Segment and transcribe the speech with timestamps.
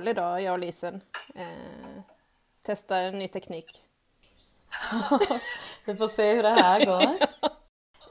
[0.00, 1.00] håll idag, jag och Lisen.
[1.34, 2.02] Eh,
[2.62, 3.82] testar en ny teknik.
[5.84, 7.02] vi får se hur det här går.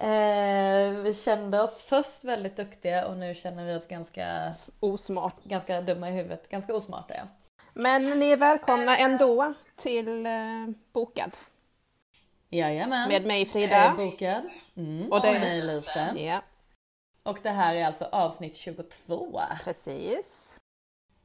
[0.02, 5.44] Eh, vi kände oss först väldigt duktiga och nu känner vi oss ganska osmart.
[5.44, 6.50] Ganska dumma i huvudet.
[6.50, 7.28] Ganska osmarta ja.
[7.74, 10.32] Men ni är välkomna ändå till eh,
[10.94, 11.36] Bokad.
[12.50, 13.10] Jajamän.
[13.10, 13.86] Med mig Frida.
[13.86, 14.50] Eh, bokad.
[14.78, 15.12] Mm.
[15.12, 15.40] Och, det...
[15.40, 16.18] mig Lisen.
[16.18, 16.42] Ja.
[17.24, 19.42] Och det här är alltså avsnitt 22.
[19.64, 20.59] Precis.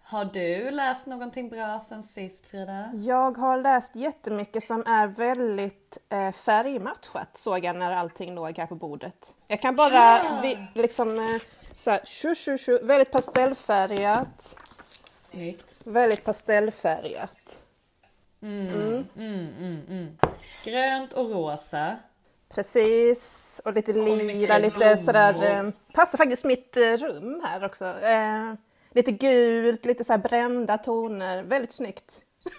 [0.07, 2.91] Har du läst någonting bra sen sist Frida?
[2.95, 8.67] Jag har läst jättemycket som är väldigt eh, färgmatchat såg jag när allting låg här
[8.67, 9.35] på bordet.
[9.49, 10.41] Jag kan bara ja.
[10.43, 11.43] vi, liksom eh,
[11.77, 14.57] så här, shu, shu, shu, väldigt pastellfärgat.
[15.15, 15.67] Snyggt.
[15.85, 17.57] Väldigt pastellfärgat.
[18.43, 19.05] Mm, mm.
[19.17, 20.19] Mm, mm, mm.
[20.65, 21.97] Grönt och rosa.
[22.49, 25.45] Precis, och lite lila, lite sådär.
[25.45, 27.85] Eh, passar faktiskt mitt eh, rum här också.
[27.85, 28.55] Eh,
[28.95, 31.43] lite gult, lite så brända toner.
[31.43, 32.21] Väldigt snyggt.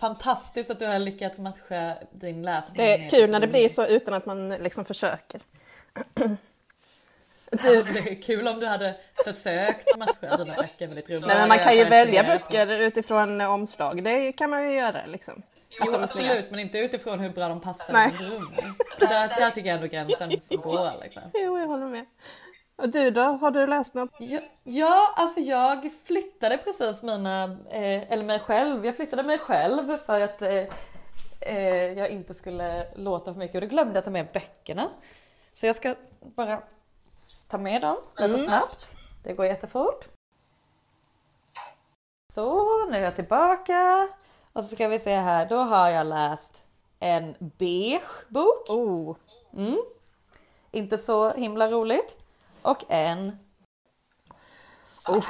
[0.00, 2.76] Fantastiskt att du har lyckats matcha din läsning.
[2.76, 5.40] Det är kul när det blir så utan att man liksom försöker.
[6.14, 6.36] Du...
[7.52, 8.94] Alltså, det är kul om du hade
[9.24, 11.22] försökt matcha dina böcker med ditt rum.
[11.26, 14.04] Nej, men man kan ju välja böcker utifrån omslag.
[14.04, 15.42] Det kan man ju göra liksom.
[15.80, 18.12] Jo absolut, men inte utifrån hur bra de passar Nej.
[18.20, 18.64] i rummet.
[18.98, 21.02] Där, där tycker jag ändå gränsen går.
[21.02, 21.22] Liksom.
[21.34, 22.06] Jo, jag håller med.
[22.76, 23.20] Och du då?
[23.20, 24.10] Har du läst något?
[24.18, 29.96] Ja, ja alltså jag flyttade precis mina, eh, eller mig själv, jag flyttade mig själv
[29.96, 30.64] för att eh,
[31.40, 34.90] eh, jag inte skulle låta för mycket och då glömde jag ta med böckerna.
[35.54, 36.62] Så jag ska bara
[37.48, 38.46] ta med dem lite mm.
[38.46, 38.94] snabbt.
[39.24, 40.04] Det går jättefort.
[42.32, 44.08] Så, nu är jag tillbaka.
[44.52, 46.64] Och så ska vi se här, då har jag läst
[47.00, 48.70] en beige bok.
[48.70, 49.16] Oh.
[49.56, 49.82] Mm.
[50.70, 52.25] Inte så himla roligt.
[52.66, 53.38] Och en
[55.08, 55.24] oh,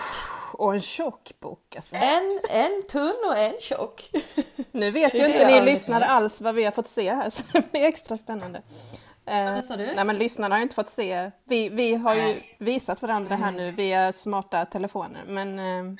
[0.52, 1.94] och en tjock bok alltså.
[1.94, 4.10] En, en tunn och en tjock.
[4.72, 7.72] Nu vet ju inte ni lyssnare alls vad vi har fått se här så det
[7.72, 8.62] blir extra spännande.
[9.68, 9.94] Du?
[9.94, 11.30] Nej men lyssnarna har ju inte fått se.
[11.44, 15.24] Vi, vi har ju visat varandra här nu via smarta telefoner.
[15.26, 15.98] Men, eh,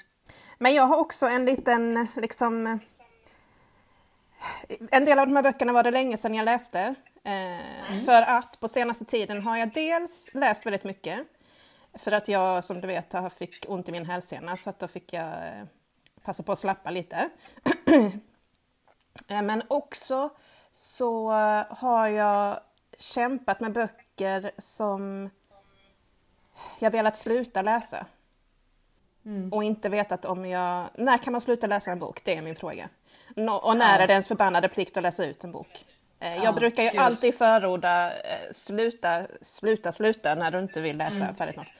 [0.59, 2.79] men jag har också en liten liksom
[4.91, 6.95] en del av de här böckerna var det länge sedan jag läste.
[7.27, 8.05] Eh, mm.
[8.05, 11.19] För att på senaste tiden har jag dels läst väldigt mycket.
[11.95, 15.13] För att jag som du vet fick ont i min hälsena så att då fick
[15.13, 15.65] jag eh,
[16.23, 17.31] passa på att slappa lite.
[19.29, 20.31] eh, men också
[20.73, 21.31] så
[21.71, 22.61] har jag
[22.99, 25.31] kämpat med böcker som
[26.79, 28.07] jag velat sluta läsa.
[29.25, 29.53] Mm.
[29.53, 30.89] Och inte vetat om jag...
[30.95, 32.21] När kan man sluta läsa en bok?
[32.25, 32.89] Det är min fråga.
[33.63, 35.87] Och när är det ens förbannade plikt att läsa ut en bok?
[36.21, 36.99] Eh, jag ja, brukar ju kul.
[36.99, 41.35] alltid förorda eh, sluta, sluta, sluta när du inte vill läsa mm.
[41.35, 41.73] färdigt något.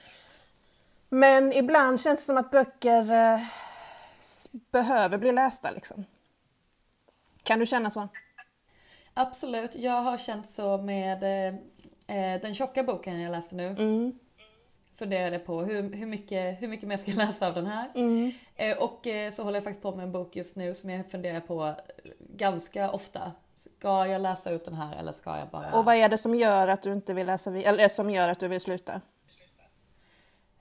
[1.09, 3.39] Men ibland känns det som att böcker eh,
[4.71, 6.05] behöver bli lästa liksom.
[7.43, 8.07] Kan du känna så?
[9.13, 11.23] Absolut, jag har känt så med
[12.07, 13.67] eh, den tjocka boken jag läste nu.
[13.67, 14.19] Mm
[14.97, 17.91] funderade på hur, hur, mycket, hur mycket mer ska jag läsa av den här.
[17.95, 18.31] Mm.
[18.55, 21.39] Eh, och så håller jag faktiskt på med en bok just nu som jag funderar
[21.39, 21.75] på
[22.19, 23.31] ganska ofta.
[23.77, 25.73] Ska jag läsa ut den här eller ska jag bara...
[25.73, 28.39] Och vad är det som gör att du inte vill läsa eller som gör att
[28.39, 29.01] du vill sluta?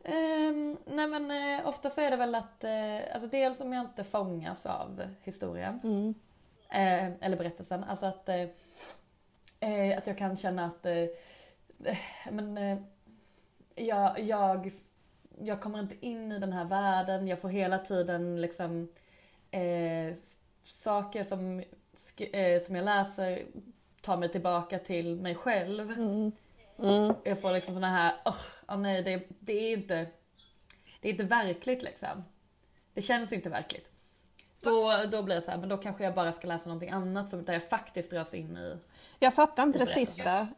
[0.05, 3.85] Um, nej men uh, ofta så är det väl att, uh, alltså dels om jag
[3.85, 5.81] inte fångas av historien.
[5.85, 6.09] Mm.
[6.09, 7.85] Uh, eller berättelsen.
[7.85, 8.29] Alltså att,
[9.99, 10.87] att jag kan känna att,
[12.31, 12.59] men
[13.75, 14.73] jag, jag,
[15.41, 17.29] jag kommer inte in i den här världen.
[17.29, 18.89] Jag får hela tiden liksom
[19.51, 20.15] eh,
[20.65, 21.63] saker som,
[22.33, 23.47] eh, som jag läser
[24.01, 25.91] tar mig tillbaka till mig själv.
[25.91, 26.33] Mm.
[26.79, 27.15] Mm.
[27.25, 28.37] Jag får liksom såna här, oh,
[28.69, 30.07] oh nej det, det, är inte,
[31.01, 32.25] det är inte verkligt liksom.
[32.95, 33.89] Det känns inte verkligt.
[34.63, 37.31] Då, då blir det så här, men då kanske jag bara ska läsa någonting annat
[37.31, 38.79] som, där jag faktiskt dras in i
[39.19, 40.49] Jag fattar inte det sista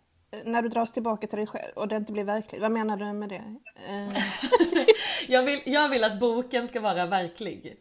[0.45, 3.13] när du dras tillbaka till dig själv och det inte blir verkligt, vad menar du
[3.13, 3.57] med det?
[3.89, 4.23] Eh.
[5.29, 7.77] jag, vill, jag vill att boken ska vara verklig.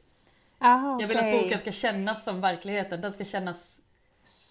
[0.60, 0.98] Aha.
[1.02, 3.78] Jag vill att boken ska kännas som verkligheten, den ska kännas...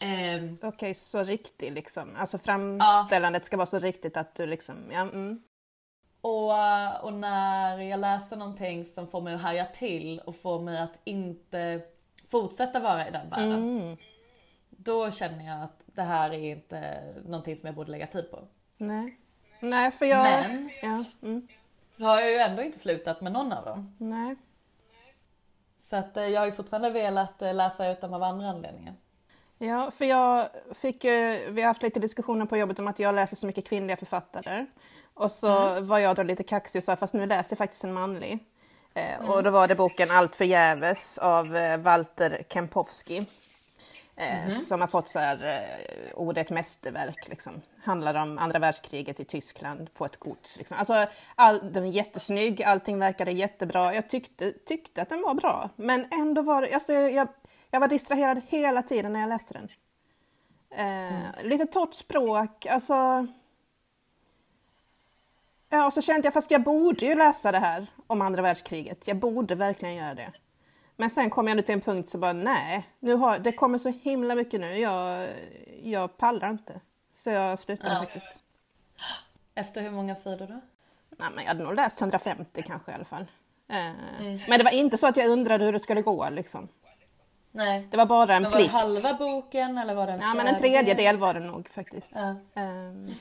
[0.03, 0.45] Eh...
[0.55, 2.17] Okej, okay, så riktig liksom.
[2.17, 3.47] Alltså framställandet ja.
[3.47, 5.43] ska vara så riktigt att du liksom, ja, mm.
[6.21, 10.79] och, och när jag läser någonting som får mig att haja till och får mig
[10.79, 11.81] att inte
[12.29, 13.79] fortsätta vara i den världen.
[13.79, 13.97] Mm.
[14.71, 18.49] Då känner jag att det här är inte någonting som jag borde lägga tid på.
[18.77, 19.21] Nej,
[19.61, 20.23] Nej för jag...
[20.23, 21.05] Men ja.
[21.23, 21.49] mm.
[21.93, 23.97] så har jag ju ändå inte slutat med någon av dem.
[23.99, 24.37] Nej.
[25.91, 28.95] Så att eh, jag har ju fortfarande velat eh, läsa ut dem av andra anledningar.
[29.59, 33.37] Ja, för jag fick vi har haft lite diskussioner på jobbet om att jag läser
[33.37, 34.67] så mycket kvinnliga författare.
[35.15, 35.89] Och så mm.
[35.89, 38.39] var jag då lite kaxig och sa fast nu läser jag faktiskt en manlig.
[38.95, 43.27] Eh, Och då var det boken Allt förgäves av eh, Walter Kempowski.
[44.17, 47.29] Eh, Som har fått så här, eh, ordet mästerverk.
[47.29, 47.63] Liksom.
[47.83, 50.57] Handlar om andra världskriget i Tyskland på ett gods.
[50.59, 50.79] Liksom.
[50.79, 53.95] Alltså, all, den är jättesnygg, allting verkade jättebra.
[53.95, 55.71] Jag tyckte, tyckte att den var bra.
[55.77, 57.29] Men ändå var det, alltså, jag,
[57.71, 59.69] jag var distraherad hela tiden när jag läste den.
[60.71, 63.27] Eh, Lite torrt språk, alltså...
[65.69, 69.09] Ja, och så kände jag, fast jag borde ju läsa det här om andra världskriget.
[69.09, 70.33] Jag borde verkligen göra det.
[70.97, 73.89] Men sen kom jag till en punkt så bara, nej, nu har, det kommer så
[73.89, 74.79] himla mycket nu.
[74.79, 75.29] Jag,
[75.83, 76.81] jag pallar inte.
[77.13, 77.99] Så jag slutade Ja.
[78.01, 78.45] faktiskt.
[79.55, 80.61] Efter hur många sidor då?
[81.19, 83.27] Nej, men jag hade nog läst 150 kanske i alla fall.
[83.69, 83.91] Eh,
[84.21, 84.39] Mm.
[84.49, 86.69] Men det var inte så att jag undrade hur det skulle gå liksom.
[87.53, 87.89] Nej.
[87.91, 88.73] Det var bara en Men var det plikt.
[88.83, 92.13] halva boken eller var det en Ja, men en tredjedel var det nog faktiskt.
[92.15, 92.35] Ja.
[92.55, 93.15] Ehm,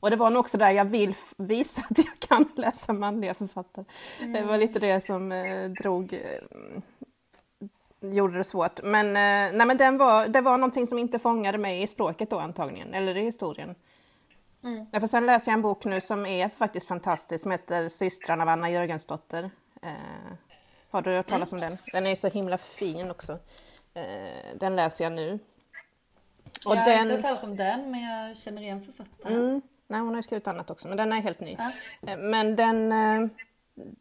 [0.00, 3.84] och det var nog också där jag vill visa att jag kan läsa manliga författare.
[4.34, 8.82] Det var lite det som eh, drog, eh, gjorde det svårt.
[8.82, 12.30] Men, eh, nej, men den var, det var någonting som inte fångade mig i språket
[12.30, 13.74] då antagligen, eller i historien.
[14.64, 14.86] Mm.
[14.90, 18.48] Därför sen läser jag en bok nu som är faktiskt fantastisk, som heter Systrarna av
[18.48, 19.50] Anna Jörgensdotter.
[19.82, 19.90] Eh,
[20.90, 21.78] har du hört talas om den?
[21.92, 23.38] Den är så himla fin också.
[23.94, 25.38] Eh, den läser jag nu.
[26.64, 27.02] Och jag har den...
[27.02, 29.36] inte hört talas om den men jag känner igen författaren.
[29.36, 29.62] Mm.
[29.90, 31.56] Nej, hon har skrivit annat också, men den är helt ny.
[31.58, 31.72] Ja.
[32.12, 33.30] Eh, Men den, eh,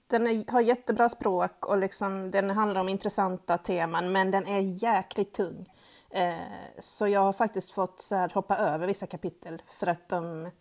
[0.08, 4.60] den är, har jättebra språk och liksom, den handlar om intressanta teman, men den är
[4.84, 5.66] jäkligt tung.
[6.10, 6.36] Eh,
[6.80, 10.52] Så jag har faktiskt fått så här, hoppa över vissa kapitel för att de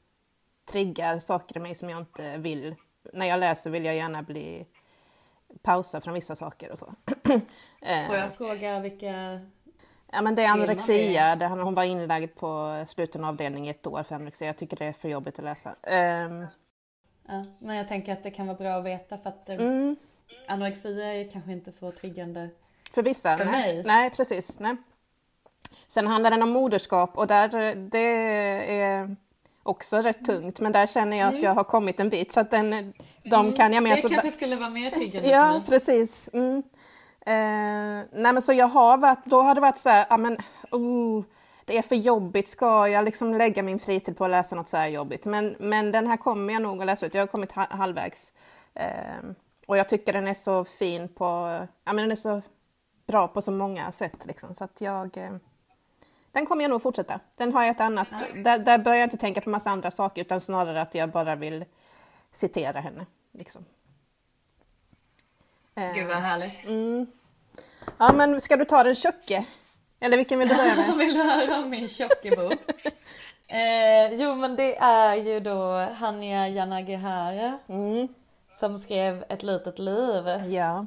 [0.70, 2.74] triggar saker i mig som jag inte vill.
[3.12, 4.66] När jag läser vill jag gärna bli
[5.62, 6.94] pausa från vissa saker och så.
[8.06, 9.40] Får jag fråga vilka...
[10.12, 14.02] Ja men det är anorexia, det, hon var inlagd på sluten avdelning i ett år
[14.02, 14.46] för anorexia.
[14.46, 15.74] Jag tycker det är för jobbigt att läsa.
[15.82, 16.46] Ehm,
[17.28, 19.96] Ja, men jag tänker att det kan vara bra att veta för att eh, mm,
[20.48, 22.48] anorexia är kanske inte så triggande.
[22.92, 23.74] för vissa, För nej.
[23.74, 23.82] mig?
[23.86, 24.58] nej precis.
[24.58, 24.76] Nej.
[25.86, 27.98] Sen handlar den om moderskap och där, eh, det
[28.80, 29.16] är
[29.62, 32.50] också rätt tungt men där känner jag att jag har kommit en bit så att
[32.50, 32.92] den,
[33.22, 33.90] de kan jag Mm.
[33.96, 34.08] Det så...
[34.08, 36.28] kanske skulle vara mer triggande Ja, precis.
[36.32, 36.62] Mm.
[37.26, 40.36] Eh, nej men så jag har varit, då har det varit så här, ja men
[40.70, 41.24] oh,
[41.64, 44.76] det är för jobbigt, ska jag liksom lägga min fritid på att läsa något så
[44.76, 45.24] här jobbigt?
[45.24, 48.32] Men, men den här kommer jag nog att läsa ut, jag har kommit ha- halvvägs.
[48.74, 49.30] Eh,
[49.66, 51.24] och jag tycker den är så fin på,
[51.84, 52.42] ja men den är så
[53.06, 55.36] bra på så många sätt liksom, så att jag eh,
[56.32, 57.20] den kommer jag nog fortsätta.
[57.36, 58.08] Den har jag ett annat,
[58.44, 61.34] där, där börjar jag inte tänka på massa andra saker utan snarare att jag bara
[61.34, 61.64] vill
[62.32, 63.06] citera henne.
[63.32, 63.64] Liksom.
[65.76, 66.64] Eh, Gud vad härligt.
[66.64, 67.06] Mm.
[67.98, 69.44] Ja, men ska du ta den tjocke?
[70.00, 70.96] Eller vilken vill du börja med?
[70.98, 72.52] Vill du höra om min tjockebok?
[73.48, 78.08] eh, jo men det är ju då Hania Yanagihara Mm.
[78.58, 80.26] som skrev Ett litet liv.
[80.48, 80.86] Ja.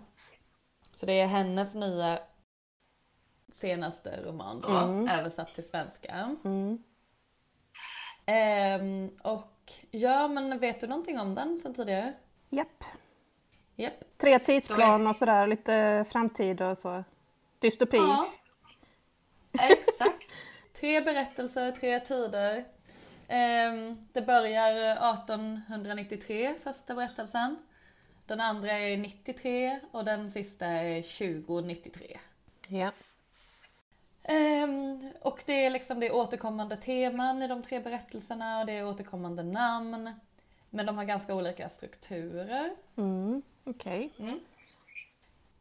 [0.93, 2.19] Så det är hennes nya
[3.53, 4.69] senaste roman då,
[5.13, 6.35] översatt till svenska.
[6.45, 6.83] Mm.
[8.25, 12.13] Ehm, och ja men vet du någonting om den sen tidigare?
[12.49, 12.83] Japp.
[13.79, 13.93] Japp.
[14.17, 17.03] Tre tidsplan och sådär, lite framtid och så.
[17.59, 17.97] Dystopi.
[17.97, 18.29] Ja,
[19.51, 20.31] exakt.
[20.79, 22.65] tre berättelser, tre tider.
[23.27, 27.57] Ehm, det börjar 1893, första berättelsen.
[28.25, 32.19] Den andra är 93 och den sista är 2093.
[32.67, 32.91] Ja.
[34.23, 38.73] Ehm, och det är liksom det är återkommande teman i de tre berättelserna och det
[38.73, 40.13] är återkommande namn.
[40.69, 42.75] Men de har ganska olika strukturer.
[42.97, 43.41] Mm.
[43.63, 44.13] Okej.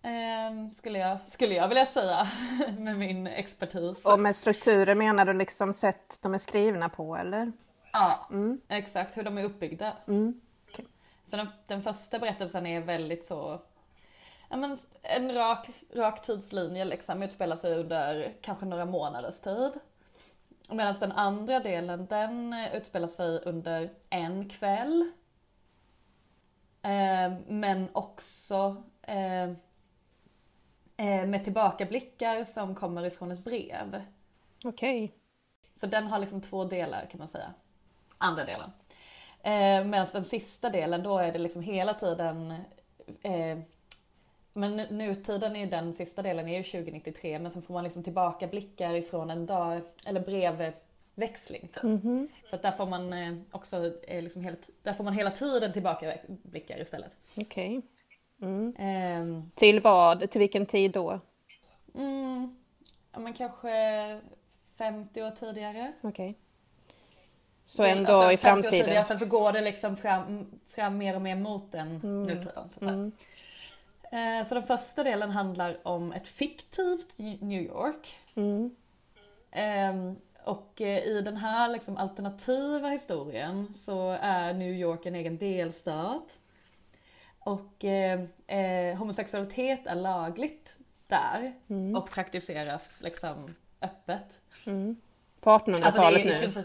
[0.03, 2.31] Ehm, skulle, jag, skulle jag vilja säga
[2.79, 4.07] med min expertis.
[4.07, 7.53] Och med strukturer menar du liksom sätt de är skrivna på eller?
[7.93, 8.29] Ja,
[8.69, 9.97] exakt hur de är uppbyggda.
[10.09, 10.41] Mm.
[10.69, 10.85] Okej.
[11.25, 13.61] Så den, den första berättelsen är väldigt så,
[14.49, 19.73] ja men en rak, rak tidslinje liksom, utspelar sig under kanske några månaders tid.
[20.71, 25.13] Medan den andra delen, den utspelar sig under en kväll.
[26.83, 29.43] Eh, men också eh,
[30.97, 34.03] eh, med tillbakablickar som kommer ifrån ett brev.
[34.65, 35.13] Okej.
[35.75, 37.55] Så den har liksom två delar kan man säga.
[38.19, 38.71] Andra delen.
[39.43, 42.51] Eh, Medan den sista delen då är det liksom hela tiden
[43.23, 43.59] eh,
[44.53, 48.03] men nu- nutiden i den sista delen är ju 2093 men sen får man liksom
[48.05, 50.21] tillbaka blickar ifrån en dag eller
[51.19, 51.69] brevväxling.
[51.73, 51.83] Typ.
[51.83, 52.29] Mhm.
[52.51, 55.73] Så att där får man eh, också eh, liksom hela, där får man hela tiden
[55.73, 57.17] tillbaka blickar istället.
[57.37, 57.83] Okej.
[58.43, 58.75] Mm.
[58.79, 60.31] Ehm, Till vad?
[60.31, 61.21] Till vilken tid då?
[61.95, 62.57] mm,
[63.13, 64.21] ja men kanske
[64.79, 65.93] 50 år tidigare.
[66.01, 66.39] Okej.
[67.67, 69.05] Så Men, ändå alltså, i 50 år tidigare, framtiden?
[69.05, 72.69] Sen så går det liksom fram, fram mer och mer mot den nutiden.
[72.69, 72.85] Så.
[72.85, 73.13] Mm.
[74.13, 78.17] Eh, så den första delen handlar om ett fiktivt New York.
[78.35, 78.77] Mm.
[79.51, 85.39] Ehm, och eh, i den här liksom alternativa historien så är New York en egen
[85.39, 86.41] delstat.
[87.39, 90.77] Och eh, eh, homosexualitet är lagligt
[91.09, 91.97] där Mm.
[91.97, 94.41] och praktiseras liksom öppet.
[94.67, 94.97] Mm.
[95.41, 96.65] På 1800-talet Alltså, nu.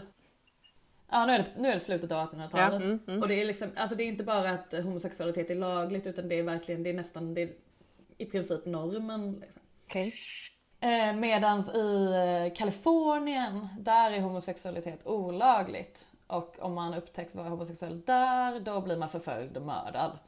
[1.10, 2.82] Ja nu är det, nu är det slutet av Ja, 1800-talet.
[2.82, 3.22] mm, mm.
[3.22, 6.38] Och det är liksom, alltså det är inte bara att homosexualitet är lagligt utan det
[6.38, 7.52] är verkligen, det är nästan, det är
[8.18, 9.32] i princip normen.
[9.40, 9.62] Liksom.
[9.88, 10.14] Okej.
[10.84, 16.06] Eh, medans i eh, Kalifornien, där är homosexualitet olagligt.
[16.26, 20.18] Och om man upptäcks vara homosexuell där, då blir man förföljd och mördad.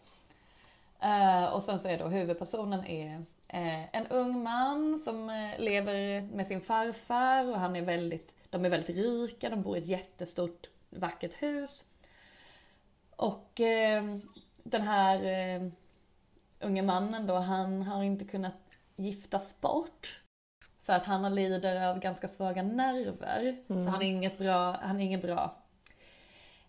[1.01, 6.21] Eh, och sen så är då huvudpersonen är eh, en ung man som eh, lever
[6.21, 9.87] med sin farfar och han är väldigt, de är väldigt rika, de bor i ett
[9.87, 11.85] jättestort vackert hus.
[13.17, 14.05] Och eh,
[14.63, 15.69] den här eh,
[16.61, 18.55] unge mannen då, han har inte kunnat
[18.97, 20.23] giftas bort.
[20.87, 23.57] För att han lider av ganska svaga nerver.
[23.69, 25.55] Så han är inget bra, han är ingen bra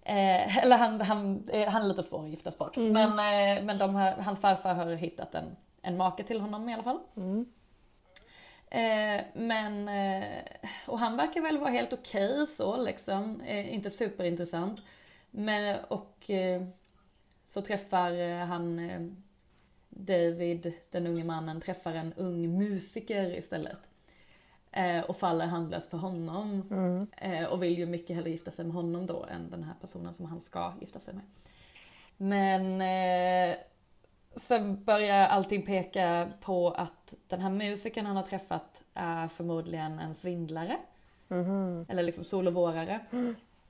[0.07, 2.75] Eh, eller han, han, eh, han är lite svår att giftas bort.
[2.75, 6.73] Men, eh, men de har, hans farfar har hittat en, en make till honom i
[6.73, 6.99] alla fall.
[7.17, 7.45] Mm.
[8.69, 10.43] Eh, men, eh,
[10.87, 13.41] och han verkar väl vara helt okej så liksom.
[13.41, 14.79] Eh, inte superintressant.
[15.31, 16.29] Men, och
[17.45, 18.89] så träffar han
[19.89, 23.86] David, den unge mannen, träffar en ung musiker istället.
[24.77, 26.67] Eh, och faller handlöst för honom.
[26.71, 27.07] Mm.
[27.17, 30.13] Eh, och vill ju mycket hellre gifta sig med honom då än den här personen
[30.13, 31.23] som han ska gifta sig med.
[32.17, 33.57] Men eh,
[34.35, 40.15] sen börjar allting peka på att den här musikern han har träffat är förmodligen en
[40.15, 40.77] svindlare.
[41.27, 41.85] Mhm.
[41.89, 42.99] Eller liksom sol och vårare.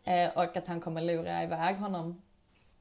[0.04, 2.22] Eh, och att han kommer lura iväg honom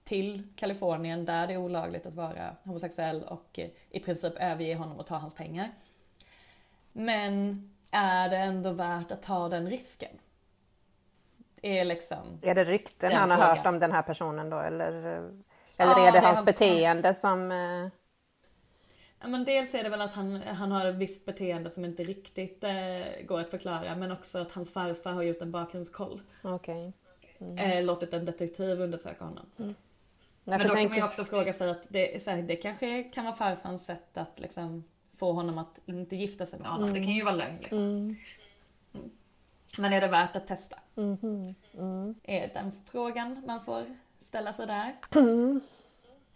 [0.05, 4.97] till Kalifornien där det är olagligt att vara homosexuell och eh, i princip överge honom
[4.97, 5.71] och ta hans pengar.
[6.93, 10.19] Men är det ändå värt att ta den risken?
[11.63, 12.39] Är liksom...
[12.43, 13.57] Är det rykten han har frågan.
[13.57, 15.31] hört om den här personen då eller, eller
[15.77, 17.51] Ja, är det det hans hans- beteende som...
[17.51, 17.89] eh,
[19.21, 22.05] Ja, men dels är det väl att han, han har ett visst beteende som inte
[22.05, 26.21] riktigt eh, går att förklara men också att hans farfar har gjort en bakgrundskoll.
[26.43, 26.93] Okej.
[27.59, 29.47] Eh, låtit en detektiv undersöka honom.
[29.57, 29.75] Därför
[30.45, 33.25] Men då kan man ju också fråga sig att det, så här, det kanske kan
[33.25, 34.85] vara farfars sätt att liksom
[35.19, 36.93] få honom att inte gifta sig med honom.
[36.93, 37.81] Det kan ju vara lögn liksom.
[37.81, 38.17] Mm.
[39.79, 40.79] Men är det värt att testa?
[40.95, 41.55] Mhm.
[41.75, 42.15] Mm.
[42.23, 44.97] Är den frågan man får ställa sig där.
[45.15, 45.61] Mm.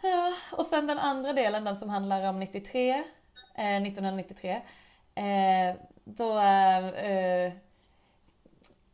[0.02, 2.90] Ja, och sen den andra delen, den som handlar om 93,
[3.54, 4.62] eh, 1993.
[5.14, 7.52] Eh, då eh,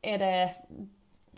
[0.02, 0.54] är det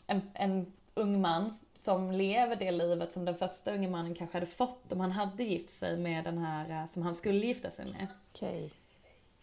[0.06, 4.46] en, en ung man som lever det livet som den första unge mannen kanske hade
[4.46, 7.84] fått om han hade gift sig med den här eh, som han skulle gifta sig
[7.84, 8.06] med.
[8.32, 8.72] Okej.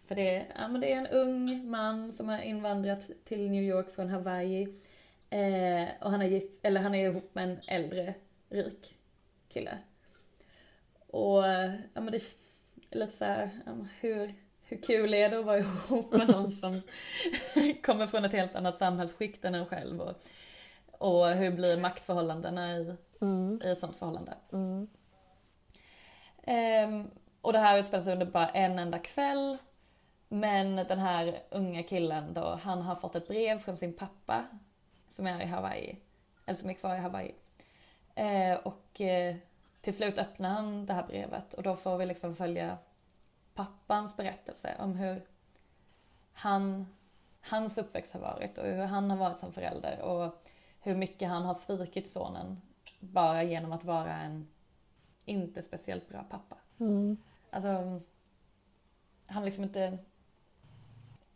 [0.07, 3.63] För det, är- ja, men det är en ung man som har invandrat till New
[3.63, 4.63] York från Hawaii.
[5.29, 8.13] Eh, och han är, gift, eller han är ihop med en äldre
[8.49, 8.95] rik
[9.49, 9.77] kille.
[11.07, 15.39] Och eh, ja, men det är lite så här, ja, hur, hur kul är det
[15.39, 16.81] att vara ihop med någon som
[17.83, 20.01] kommer från ett helt annat samhällsskikt än en själv?
[20.01, 20.21] Och,
[20.97, 23.61] och hur blir maktförhållandena i, Mm.
[23.63, 24.33] i ett sånt förhållande?
[24.51, 24.87] Mm.
[26.43, 27.11] Ehm,
[27.41, 29.57] och det här utspelar sig under bara en enda kväll.
[30.27, 34.45] Men den här unga killen då, han har fått ett brev från sin pappa
[35.07, 35.97] som är i Hawaii.
[36.45, 37.35] Eller som är kvar i Hawaii.
[38.15, 39.35] Eh, och eh,
[39.81, 42.77] till slut öppnar han det här brevet och då får vi liksom följa
[43.53, 45.21] pappans berättelse om hur
[46.33, 46.87] han,
[47.41, 50.43] hans uppväxt har varit och hur han har varit som förälder och
[50.85, 52.61] hur mycket han har svikit sonen
[52.99, 54.47] bara genom att vara en
[55.25, 56.57] inte speciellt bra pappa.
[56.79, 57.17] Mm.
[57.49, 57.69] Alltså,
[59.25, 59.97] han har liksom inte...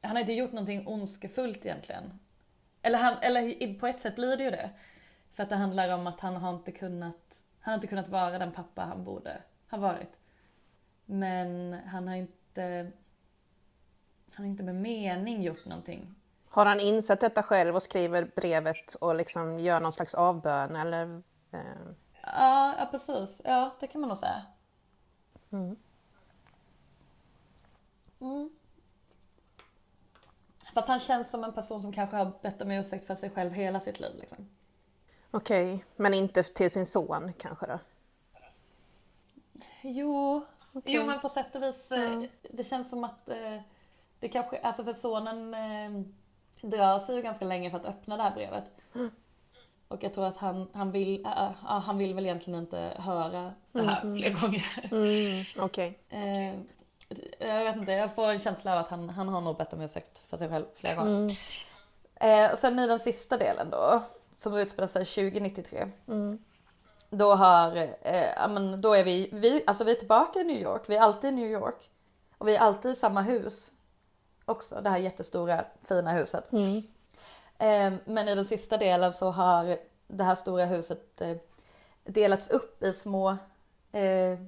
[0.02, 2.20] Han har inte gjort någonting ondskefullt egentligen.
[2.82, 4.70] Eller, han, eller på ett sätt blir det ju det.
[5.32, 8.40] För att det handlar om att han har inte kunnat, han har inte kunnat vara
[8.40, 10.18] den pappa han borde ha varit.
[11.06, 12.92] Men han har inte,
[14.34, 16.16] han har inte med mening gjort någonting.
[16.50, 21.22] Har han insett detta själv och skriver brevet och liksom gör någon slags avbön eller?
[21.52, 21.60] Eh,
[22.24, 23.42] Ja, ja precis.
[23.46, 24.46] Ja, det kan man nog säga.
[25.50, 25.76] Mm.
[28.22, 28.50] Mm.
[30.74, 33.52] Fast han känns som en person som kanske har bett om ursäkt för sig själv
[33.54, 34.16] hela sitt liv.
[34.20, 34.50] Liksom.
[35.32, 37.80] Okej, men inte till sin son kanske då?
[39.82, 40.96] Jo, Okej.
[40.96, 41.92] jo men på sätt och vis.
[41.92, 43.62] eh, Det känns som att eh,
[44.20, 46.06] det kanske, alltså för sonen eh,
[46.62, 48.64] drar sig ju ganska länge för att öppna det här brevet.
[49.90, 53.54] Och jag tror att han, han, vill, äh, äh, han vill väl egentligen inte höra
[53.72, 54.18] det här mm.
[54.18, 54.66] fler gånger.
[54.92, 55.94] Mm, okay.
[56.10, 56.56] eh,
[57.40, 59.82] jag vet inte, jag får en känsla av att han, han har nog bett om
[59.82, 61.12] ursäkt för sig själv flera gånger.
[61.12, 61.36] Mm.
[62.46, 65.88] Eh, och sen i den sista delen då, som utspelar sig 2093.
[66.08, 66.40] Mm.
[67.10, 70.82] Då har, eh, men då är vi, vi, alltså vi är tillbaka i New York,
[70.88, 71.90] vi är alltid i New York.
[72.38, 73.72] Och vi är alltid i samma hus
[74.50, 76.52] också, det här jättestora fina huset.
[76.52, 76.78] Mm.
[77.58, 79.78] Eh, men i den sista delen så har
[80.08, 81.38] det här stora huset eh,
[82.04, 83.38] delats upp i små
[83.92, 84.40] eh,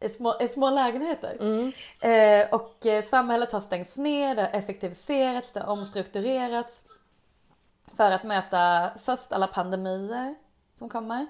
[0.00, 1.36] i små, i små lägenheter.
[1.40, 1.72] Mm.
[2.00, 6.82] Eh, och eh, samhället har stängts ner, det har effektiviserats, det har omstrukturerats.
[7.96, 10.34] För att möta först alla pandemier
[10.78, 11.26] som kommer.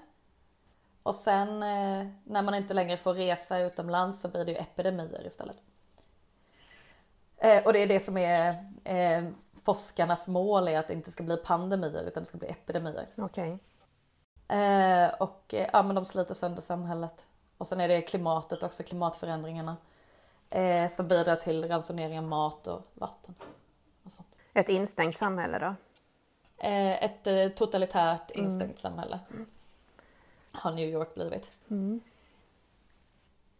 [1.03, 5.27] Och sen eh, när man inte längre får resa utomlands så blir det ju epidemier
[5.27, 5.57] istället.
[7.37, 9.29] Eh, och det är det som är eh,
[9.63, 13.07] forskarnas mål är att det inte ska bli pandemier utan det ska bli epidemier.
[13.17, 13.57] Okej.
[14.47, 14.57] Okay.
[14.59, 17.25] Eh, och eh, ja men de sliter sönder samhället.
[17.57, 19.77] Och sen är det klimatet också, klimatförändringarna.
[20.49, 23.35] Eh, som bidrar till ransonering av mat och vatten.
[24.03, 24.11] Och.
[24.53, 25.75] Ett instängt samhälle då?
[26.57, 28.45] Eh, ett eh, totalitärt mm.
[28.45, 28.77] instängt mm.
[28.77, 29.19] samhälle.
[30.51, 31.51] Har New York blivit.
[31.69, 32.01] Mm.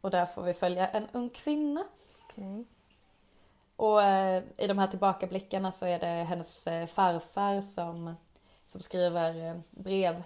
[0.01, 1.83] Och där får vi följa en ung kvinna.
[2.25, 2.63] Okay.
[3.77, 8.15] Och eh, i de här tillbakablickarna så är det hennes eh, farfar som,
[8.65, 10.23] som skriver eh, brev.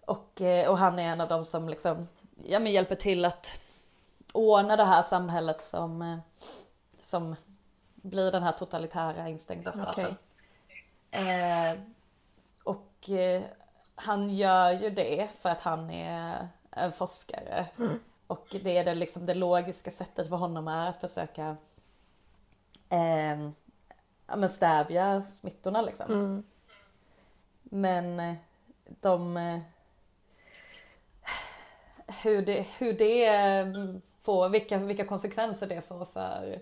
[0.00, 3.50] Och, eh, och han är en av dem som liksom, ja, men hjälper till att
[4.32, 6.18] ordna det här samhället som, eh,
[7.02, 7.36] som
[7.94, 10.14] blir den här totalitära instängda staten.
[11.10, 11.70] Okay.
[11.70, 11.78] Eh,
[12.64, 13.10] och
[13.94, 17.66] han gör ju det för att han är en forskare.
[17.78, 18.00] Mm.
[18.26, 21.56] Och det är det, liksom, det logiska sättet för honom är att försöka
[22.88, 23.50] eh,
[24.26, 26.12] ja, men stävja smittorna liksom.
[26.12, 26.42] Mm.
[27.62, 28.34] Men eh,
[29.00, 29.58] de eh,
[32.22, 33.66] hur det, hur det eh,
[34.22, 36.60] får, vilka, vilka konsekvenser det får för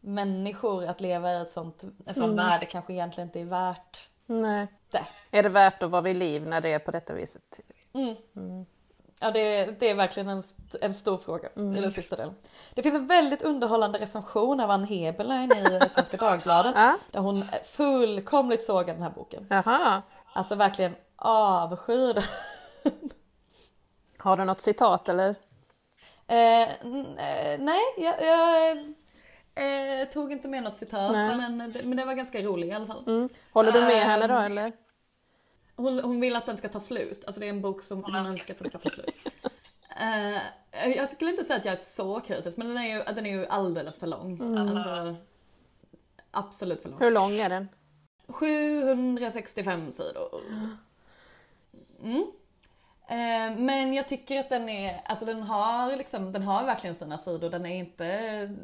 [0.00, 2.36] människor att leva i ett sånt, en sån mm.
[2.36, 4.66] värld kanske egentligen inte är värt Nej.
[4.90, 5.06] det.
[5.30, 7.60] Är det värt att vara vid liv när det är på detta viset?
[7.92, 8.14] Mm.
[8.36, 8.66] Mm.
[9.20, 10.42] Ja det, det är verkligen en,
[10.80, 11.76] en stor fråga mm.
[11.76, 12.34] i den sista delen.
[12.74, 16.74] Det finns en väldigt underhållande recension av Ann Heberlein i Svenska Dagbladet.
[16.76, 16.94] ah?
[17.10, 19.46] Där hon fullkomligt sågar den här boken.
[19.50, 20.02] Jaha.
[20.32, 22.24] Alltså verkligen avskyr
[24.18, 25.34] Har du något citat eller?
[26.26, 28.78] Eh, eh, nej, jag, jag
[29.54, 33.04] eh, tog inte med något citat men, men det var ganska roligt i alla fall.
[33.06, 33.28] Mm.
[33.52, 34.72] Håller du med henne då eh, eller?
[35.78, 38.16] Hon, hon vill att den ska ta slut, alltså det är en bok som hon
[38.16, 39.26] önskar att den ska ta slut.
[40.00, 43.26] Uh, jag skulle inte säga att jag är så kritisk men den är ju, den
[43.26, 44.32] är ju alldeles för lång.
[44.40, 44.58] Mm.
[44.58, 45.16] Alltså,
[46.30, 46.98] absolut för lång.
[47.00, 47.68] Hur lång är den?
[48.28, 50.40] 765 sidor.
[52.02, 52.22] Mm.
[53.10, 57.18] Uh, men jag tycker att den är, alltså den har liksom, den har verkligen sina
[57.18, 57.50] sidor.
[57.50, 58.56] Den är inte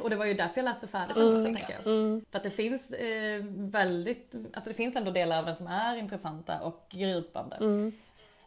[0.00, 1.54] och det var ju därför jag läste färdigt den också mm.
[1.54, 1.86] tänker jag.
[1.86, 2.24] Mm.
[2.30, 5.96] För att det finns eh, väldigt, alltså det finns ändå delar av den som är
[5.96, 7.56] intressanta och gripande.
[7.56, 7.92] Mm.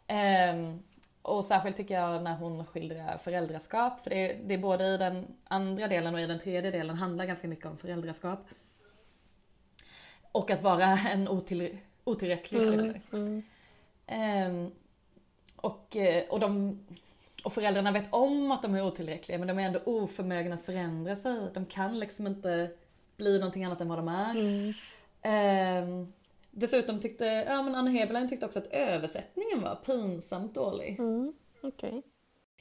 [0.06, 0.80] Eh,
[1.22, 5.26] och särskilt tycker jag när hon skildrar föräldraskap, för det det är både i den
[5.44, 8.48] andra delen och i den tredje delen handlar ganska mycket om föräldraskap.
[10.32, 13.00] Och att vara en otill, otillräcklig förälder.
[13.12, 13.42] Mm.
[14.06, 14.72] Eh,
[15.56, 15.96] och,
[16.28, 16.78] och de
[17.44, 21.16] och föräldrarna vet om att de är otillräckliga men de är ändå oförmögna att förändra
[21.16, 21.50] sig.
[21.54, 22.70] De kan liksom inte
[23.16, 24.30] bli någonting annat än vad de är.
[24.30, 24.74] Mm.
[25.22, 26.06] Eh,
[26.50, 30.98] dessutom tyckte, ja men Anna Heberlein tyckte också att översättningen var pinsamt dålig.
[30.98, 31.32] Mm.
[31.62, 32.02] Okay.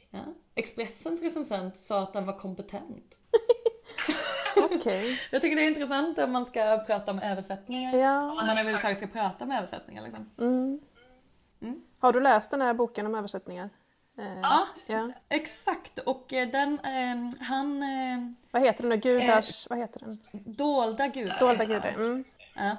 [0.09, 0.19] Ja.
[0.55, 3.17] Expressens recensent sa att den var kompetent.
[4.75, 5.17] okay.
[5.31, 7.97] Jag tycker det är intressant om man ska prata om översättningar.
[7.97, 8.31] Ja.
[8.31, 10.29] Om man överhuvudtaget ska prata om översättningar liksom.
[10.37, 10.79] Mm.
[11.61, 11.81] Mm.
[11.99, 13.69] Har du läst den här boken om översättningar?
[14.19, 15.99] Eh, ja, ja, exakt.
[15.99, 17.83] Och eh, den, eh, han...
[17.83, 19.09] Eh, vad heter den då?
[19.09, 19.67] Gudars...
[19.69, 20.19] vad heter den?
[20.31, 21.39] Dolda gudar.
[21.39, 21.89] Dolda gudar.
[21.89, 22.23] Mm.
[22.55, 22.75] Ja.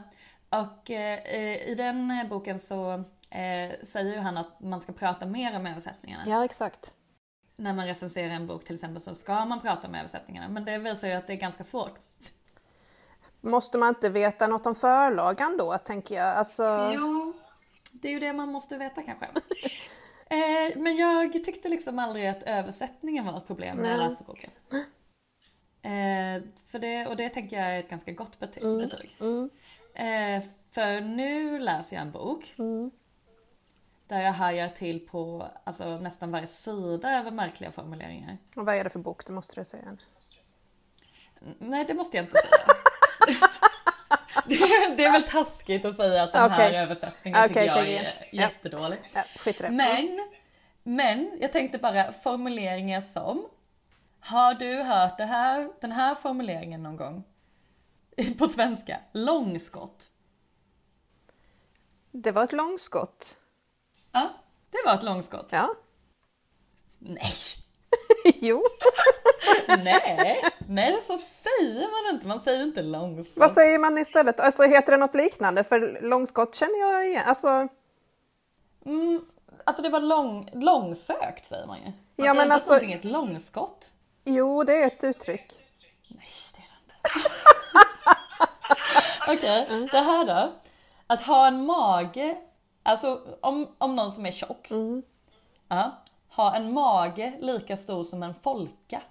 [0.59, 3.05] Och i den boken så
[3.83, 6.25] säger ju han att man ska prata mer om översättningarna.
[6.27, 6.95] Ja, exakt.
[7.57, 10.49] När man recenserar en bok till exempel så ska man prata om översättningarna.
[10.49, 11.99] Men det visar ju att det är ganska svårt.
[13.41, 16.37] Måste man inte veta något om förlagan då, tänker jag?
[16.37, 16.93] Alltså...
[16.95, 17.33] Jo,
[17.93, 19.27] det är ju det man måste veta kanske.
[20.31, 24.51] Eh, men jag tyckte liksom aldrig att översättningen var ett problem när jag läste boken.
[25.83, 28.63] Eh, för det, och det tänker jag är ett ganska gott betyg.
[28.63, 28.89] Mm.
[29.21, 29.51] Mm.
[29.95, 32.91] Eh, för nu läser jag en bok mm.
[34.07, 38.39] där jag hajar till på alltså, nästan varje sida över märkliga formuleringar.
[38.57, 39.27] Och vad är det för bok?
[39.27, 39.97] Det måste du säga.
[41.59, 43.37] Nej, det måste jag inte säga.
[44.47, 44.57] det,
[44.97, 46.73] det är väl taskigt att säga att den Okej.
[46.73, 48.43] här översättningen tycker Okej, jag är ja.
[48.43, 48.99] jättedålig.
[49.15, 49.25] Ja.
[49.71, 50.29] Men,
[50.83, 53.47] men jag tänkte bara formuleringar som
[54.21, 57.25] Har du hört det här, den här formuleringen någon gång?
[58.39, 60.07] På svenska, långskott.
[62.11, 63.37] Det var ett långskott.
[64.13, 64.31] Ja,
[64.71, 65.49] det var ett långskott.
[65.51, 65.75] Ja.
[66.99, 67.35] Nej,
[68.41, 68.63] jo.
[69.85, 72.27] nej, nej så säger man inte.
[72.27, 73.37] Man säger inte långskott.
[73.37, 74.41] Vad säger man istället?
[74.41, 75.65] Alltså heter det något liknande?
[75.65, 77.23] För långskott känner jag igen.
[77.27, 77.69] Alltså,
[78.87, 79.25] Mm,
[79.65, 81.85] alltså det var lång, långsökt säger man ju.
[81.85, 83.89] Man Ja, säger men inte alltså- ett långskott.
[84.25, 85.53] jo, det är ett uttryck.
[86.09, 87.31] Nej, det är det inte.
[89.33, 89.87] Okej, Mm.
[89.93, 90.53] det här då.
[91.07, 92.37] Att ha en mage,
[92.83, 94.71] alltså om, om någon som är tjock.
[94.71, 95.03] Mm.
[95.69, 96.03] Ja,
[96.41, 99.03] ha en mage lika stor som en folka.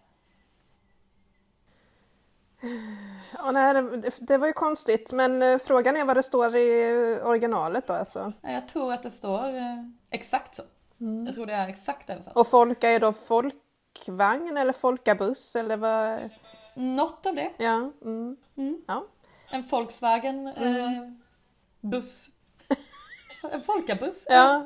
[3.38, 7.20] Ja, nej, det, det var ju konstigt, men eh, frågan är vad det står i
[7.24, 8.34] originalet då alltså.
[8.42, 10.64] Ja, Jag tror att det står eh, exakt så.
[11.00, 11.26] Mm.
[11.26, 12.36] Jag tror det är exakt översatt.
[12.36, 16.30] Och folka är då folkvagn eller folkabuss eller vad?
[16.76, 17.52] Något av det.
[17.58, 18.38] Ja, mm.
[18.58, 18.82] Mm.
[18.88, 19.06] ja.
[19.52, 21.12] En Volkswagen eh,
[21.82, 22.30] buss.
[23.52, 24.26] En folkabuss.
[24.30, 24.64] ja,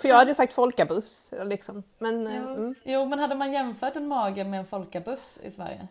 [0.00, 1.82] för jag hade sagt folkabuss liksom.
[1.98, 2.54] Men, eh, Jo.
[2.54, 2.74] mm.
[2.84, 5.88] Jo, men hade man jämfört en mage med en folkabuss i Sverige?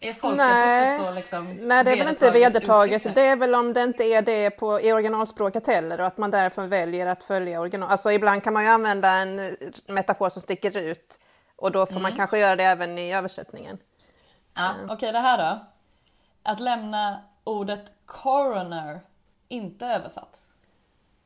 [0.00, 0.98] Är folkabussen Nej.
[0.98, 2.96] så liksom Nej, det är väl inte vedertaget.
[3.00, 3.14] uttryck?
[3.14, 6.30] Det är väl om det inte är det på, i originalspråket heller och att man
[6.30, 7.90] därför väljer att följa original.
[7.90, 9.52] Alltså ibland kan man ju använda en eh,
[9.86, 11.18] metafor som sticker ut
[11.56, 12.02] och då får Mm.
[12.02, 13.78] man kanske göra det även i översättningen.
[14.54, 15.58] Ja, Okej, det här då.
[16.42, 19.00] Att lämna ordet coroner
[19.48, 20.39] inte översatt.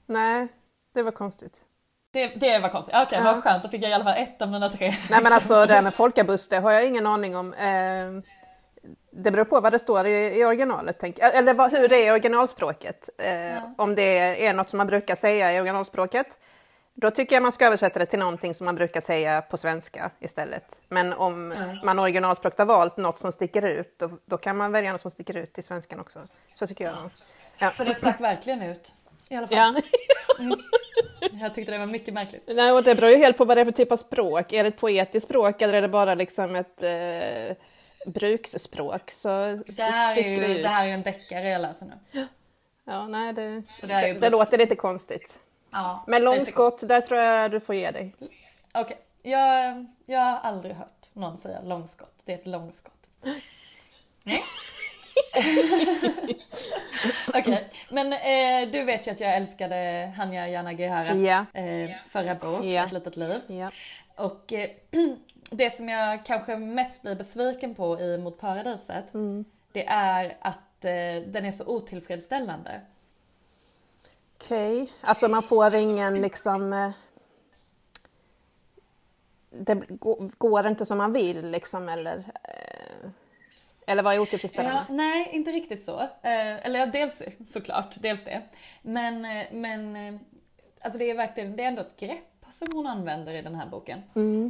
[0.06, 0.48] Nej,
[0.94, 1.54] det var konstigt.
[2.10, 2.94] Det, det var konstigt.
[3.06, 3.32] Okej, Ja.
[3.32, 3.62] vad skönt.
[3.62, 4.94] Då fick jag i alla fall ett av mina tre.
[5.10, 7.52] Nej men alltså det här med folkabuss, det har jag ingen aning om.
[7.54, 8.32] Eh,
[9.10, 12.06] det beror på vad det står i, i originalet, tänk, eller vad, hur det är
[12.06, 13.08] i originalspråket.
[13.18, 13.74] Eh, Ja.
[13.78, 16.26] Om det är något som man brukar säga i originalspråket,
[16.94, 20.10] då tycker jag man ska översätta det till någonting som man brukar säga på svenska
[20.20, 20.64] istället.
[20.88, 21.78] Men om Mm.
[21.84, 25.10] man originalspråket har valt något som sticker ut, då, då kan man välja något som
[25.10, 26.18] sticker ut i svenskan också.
[26.54, 26.94] Så tycker jag.
[27.58, 27.70] Ja.
[27.70, 28.92] För det stack verkligen ut.
[29.28, 29.82] I alla fall.
[30.38, 30.56] Ja.
[31.40, 32.42] Jag tyckte det var mycket märkligt.
[32.46, 34.52] Nej, och det beror ju helt på vad det är för typ av språk.
[34.52, 37.56] Är det ett poetiskt språk eller är det bara liksom ett eh,
[38.06, 39.28] bruksspråk så,
[39.66, 40.62] Det så här, är sticker det ju, ut.
[40.62, 42.26] det här är en deckare jag läser nu.
[42.84, 45.38] Ja, nej, det, Så det är det, bruks- låter lite konstigt.
[45.70, 48.14] Ja, Men det är långskott, där tror jag du får ge dig.
[48.74, 52.14] Okej, jag, jag har aldrig hört någon säga långskott.
[52.24, 53.06] Det är ett långskott.
[54.22, 54.42] Nej.
[57.34, 61.46] Okej, men eh, du vet ju att jag älskade Hanya Yanagiharas Ja.
[61.60, 62.84] eh, förra bok, Ja.
[62.86, 63.40] Ett litet liv.
[63.46, 63.70] Ja.
[64.16, 64.70] Och eh,
[65.50, 69.04] det som jag kanske mest blir besviken på i Mot paradiset,
[69.72, 72.80] det är att eh, den är så otillfredsställande.
[74.36, 76.72] Okej, alltså man får ingen liksom...
[76.72, 76.90] eh,
[79.50, 82.24] Det gå- går inte som man vill liksom eller...
[83.86, 84.84] Eller vad är otillfredsställande?
[84.88, 86.00] Ja, nej, inte riktigt så.
[86.00, 88.42] Eh, eller ja, dels såklart, dels det.
[88.82, 90.14] Men, eh, men eh,
[90.80, 93.66] alltså det är verkligen, det är ändå ett grepp som hon använder i den här
[93.66, 94.02] boken.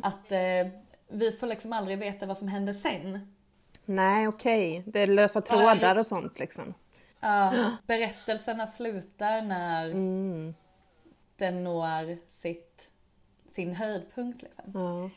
[0.03, 0.73] Att eh,
[1.09, 3.35] vi får liksom aldrig veta vad som händer sen.
[3.85, 4.83] Nej, okej.
[4.87, 6.75] Det är lösa trådar och sånt liksom.
[7.20, 7.53] Ja,
[7.87, 10.55] berättelserna slutar när Mm.
[11.37, 12.88] den når sitt,
[13.53, 14.42] sin höjdpunkt.
[14.42, 14.64] Liksom.
[14.75, 15.11] Ja.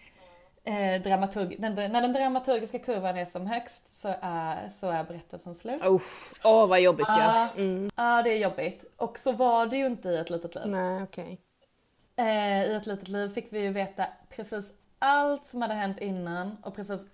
[0.67, 5.55] Eh, dramaturg, den, när den dramaturgiska kurvan är som högst så är, så är berättelsen
[5.55, 5.81] slut.
[5.85, 7.49] Uff, åh vad jobbigt ja.
[7.55, 7.63] Ja,
[7.95, 8.85] ja, det är jobbigt.
[8.97, 10.63] Och så var det ju inte i ett litet liv.
[10.67, 11.41] Nej, okej.
[12.15, 14.65] Eh, I ett litet liv fick vi ju veta precis
[14.99, 17.07] allt som hade hänt innan och precis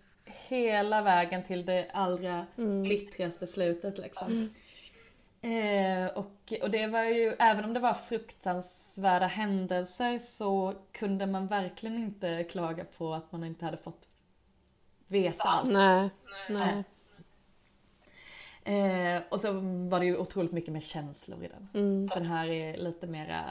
[0.47, 4.53] hela vägen till det allra glittrigaste slutet liksom.
[5.43, 11.47] Eh, och, och det var ju, även om det var fruktansvärda händelser så kunde man
[11.47, 14.07] verkligen inte klaga på att man inte hade fått
[15.07, 15.71] veta allt.
[15.71, 16.09] Nej,
[16.49, 16.83] nej.
[18.63, 19.51] Eh, och så
[19.89, 21.69] var det ju otroligt mycket mer känslor i den.
[21.73, 22.07] Mm.
[22.07, 23.43] Den här är lite mera,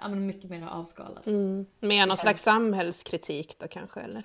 [0.00, 1.22] ja men mycket mer avskalad.
[1.26, 1.66] Mm.
[1.80, 4.22] Mer någon slags samhällskritik då kanske eller?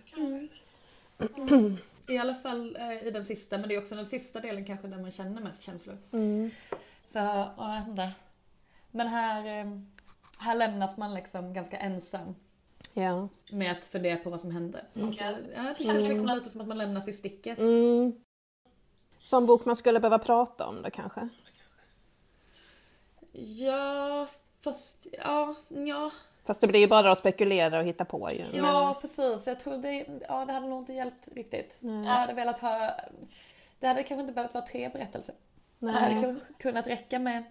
[2.09, 4.87] I alla fall eh, i den sista, men det är också den sista delen kanske
[4.87, 5.97] där man känner mest känslor.
[6.13, 6.51] Mm.
[7.03, 8.11] Så, ja, jag vet inte.
[8.91, 9.79] Men här, eh,
[10.37, 12.35] här lämnas man liksom ganska ensam
[12.93, 13.29] Ja.
[13.51, 14.85] med att fundera på vad som hände.
[14.93, 15.35] Och, ja,
[15.77, 17.59] det känns liksom lite som att man lämnas i sticket.
[17.59, 18.13] Mm.
[19.21, 21.29] Som bok man skulle behöva prata om då kanske?
[23.31, 24.27] Ja,
[24.61, 26.11] fast ja, ja.
[26.49, 28.45] Fast det blir ju bara att spekulera och hitta på ju.
[28.53, 29.47] Ja, precis.
[29.47, 31.77] Jag tror det, ja, det hade nog inte hjälpt riktigt.
[31.79, 32.05] Nej.
[32.05, 32.91] Jag hade velat ha...
[33.79, 35.35] Det hade kanske inte behövt vara tre berättelser.
[35.79, 35.93] Nej.
[35.93, 37.43] Det hade kunnat räcka med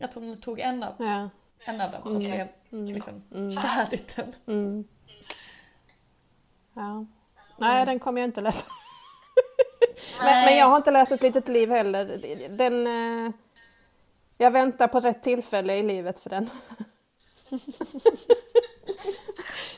[0.00, 1.30] att hon tog en av, ja.
[1.64, 2.94] en av dem och skrev mm.
[2.94, 3.52] liksom, mm.
[3.52, 4.32] färdigt den.
[4.46, 4.84] Mm.
[6.74, 7.06] Ja.
[7.58, 8.66] Nej, den kommer jag inte läsa.
[10.22, 12.06] men, men, jag har inte läst Ett litet liv heller.
[12.48, 13.32] Den, eh,
[14.38, 16.50] jag väntar på rätt tillfälle i livet för den.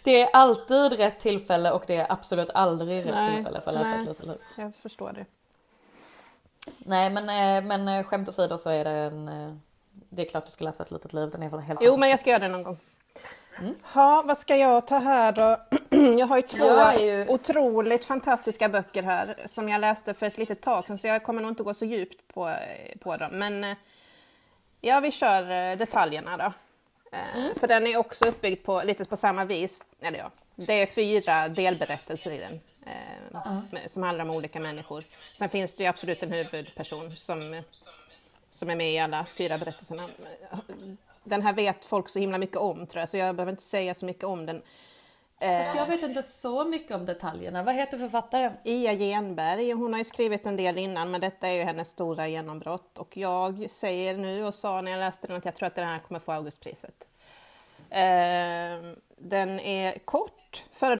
[0.02, 3.76] det är alltid rätt tillfälle och det är absolut aldrig rätt nej, tillfälle för att
[3.76, 4.38] läsa nej, Ett litet liv.
[4.56, 5.26] Jag förstår det.
[6.78, 9.60] Nej men, eh, men eh, skämt åsido så är det en...
[10.08, 12.20] Det är klart du ska läsa Ett litet liv, den är helt Jo men jag
[12.20, 12.78] ska göra det någon gång.
[13.58, 13.74] Mm.
[13.94, 15.58] Ja, vad ska jag ta här då?
[16.18, 17.28] jag har ju två ju...
[17.28, 21.42] otroligt fantastiska böcker här som jag läste för ett litet tag sedan så jag kommer
[21.42, 22.54] nog inte gå så djupt på,
[23.00, 23.30] på dem.
[23.32, 23.76] Men eh,
[24.80, 26.52] ja, vi kör eh, detaljerna då.
[27.12, 27.54] Eh, mm.
[27.54, 29.84] För den är också uppbyggd på lite på samma vis.
[30.00, 33.88] Eller ja, det är fyra delberättelser i den mm.
[33.88, 35.04] som handlar om olika människor.
[35.34, 37.62] Sen finns det ju absolut en huvudperson som,
[38.50, 40.08] som är med i alla fyra berättelserna
[41.24, 43.94] den här vet folk så himla mycket om tror jag, så jag behöver inte säga
[43.94, 44.62] så mycket om den.
[45.42, 47.62] Fast jag vet inte så mycket om detaljerna.
[47.62, 48.52] Vad heter författaren?
[48.64, 49.72] Ia Genberg.
[49.72, 53.16] Hon har ju skrivit en del innan men detta är ju hennes stora genombrott och
[53.16, 55.98] jag säger nu och sa när jag läste den att jag tror att den här
[55.98, 57.08] kommer få Augustpriset.
[57.90, 60.92] Eh, den är kort, för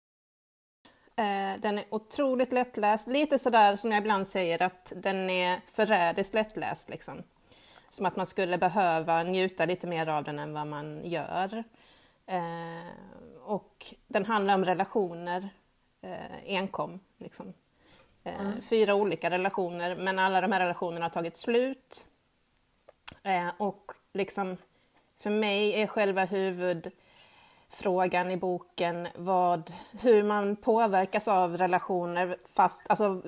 [1.17, 6.35] eh, den är otroligt lättläst, lite sådär som jag ibland säger att den är förrädiskt
[6.35, 7.23] lättläst liksom.
[7.91, 11.65] Som att man skulle behöva njuta lite mer av den än vad man gör.
[13.53, 15.49] Och den handlar om relationer
[16.03, 17.01] eh, enkom.
[17.19, 17.53] Liksom.
[18.25, 18.63] Eh, mm.
[18.63, 22.07] Fyra olika relationer, men alla de här relationerna har tagit slut.
[23.23, 24.57] Eh, och liksom,
[25.19, 33.23] för mig är själva huvudfrågan i boken vad, hur man påverkas av relationer, fast, alltså,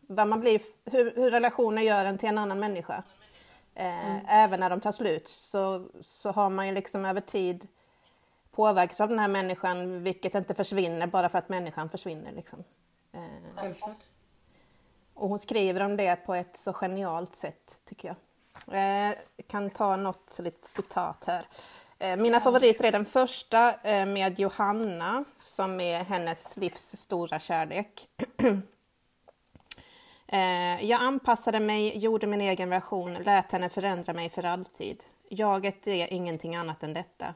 [0.00, 3.02] vad man blir, hur, hur relationer gör en till en annan människa.
[3.74, 4.20] Eh, mm.
[4.28, 7.68] Även när de tar slut så, så har man ju liksom över tid
[8.56, 12.32] påverkats av den här människan, vilket inte försvinner bara för att människan försvinner.
[12.32, 12.64] Liksom.
[13.12, 13.70] Eh,
[15.14, 18.16] och hon skriver om det på ett så genialt sätt, tycker jag.
[18.76, 21.46] Eh, jag kan ta något litet citat här.
[21.98, 28.08] Eh, mina favoriter är den första eh, med Johanna, som är hennes livs stora kärlek.
[30.28, 35.04] Eh, jag anpassade mig, gjorde min egen version, lät henne förändra mig för alltid.
[35.28, 37.34] Jaget är ingenting annat än detta,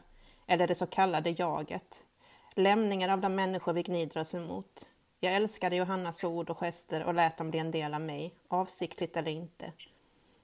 [0.51, 2.05] eller det så kallade jaget.
[2.55, 4.89] Lämningar av de människor vi gnider oss emot.
[5.21, 9.17] Jag älskade Johannas ord och gester och lät dem bli en del av mig, avsiktligt
[9.17, 9.73] eller inte.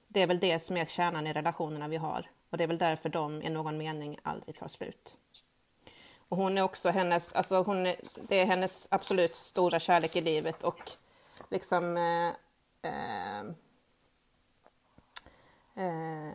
[0.07, 2.77] Det är väl det som är kärnan i relationerna vi har och det är väl
[2.77, 5.17] därför de i någon mening aldrig tar slut.
[6.29, 10.21] Och hon är också hennes, alltså hon är, det är hennes absolut stora kärlek i
[10.21, 10.91] livet och
[11.49, 12.33] liksom eh,
[12.91, 13.39] eh,
[15.85, 16.33] eh,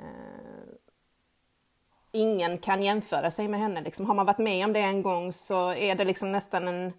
[2.13, 3.81] ingen kan jämföra sig med henne.
[3.81, 6.93] Liksom, har man varit med om det en gång så är det liksom nästan en...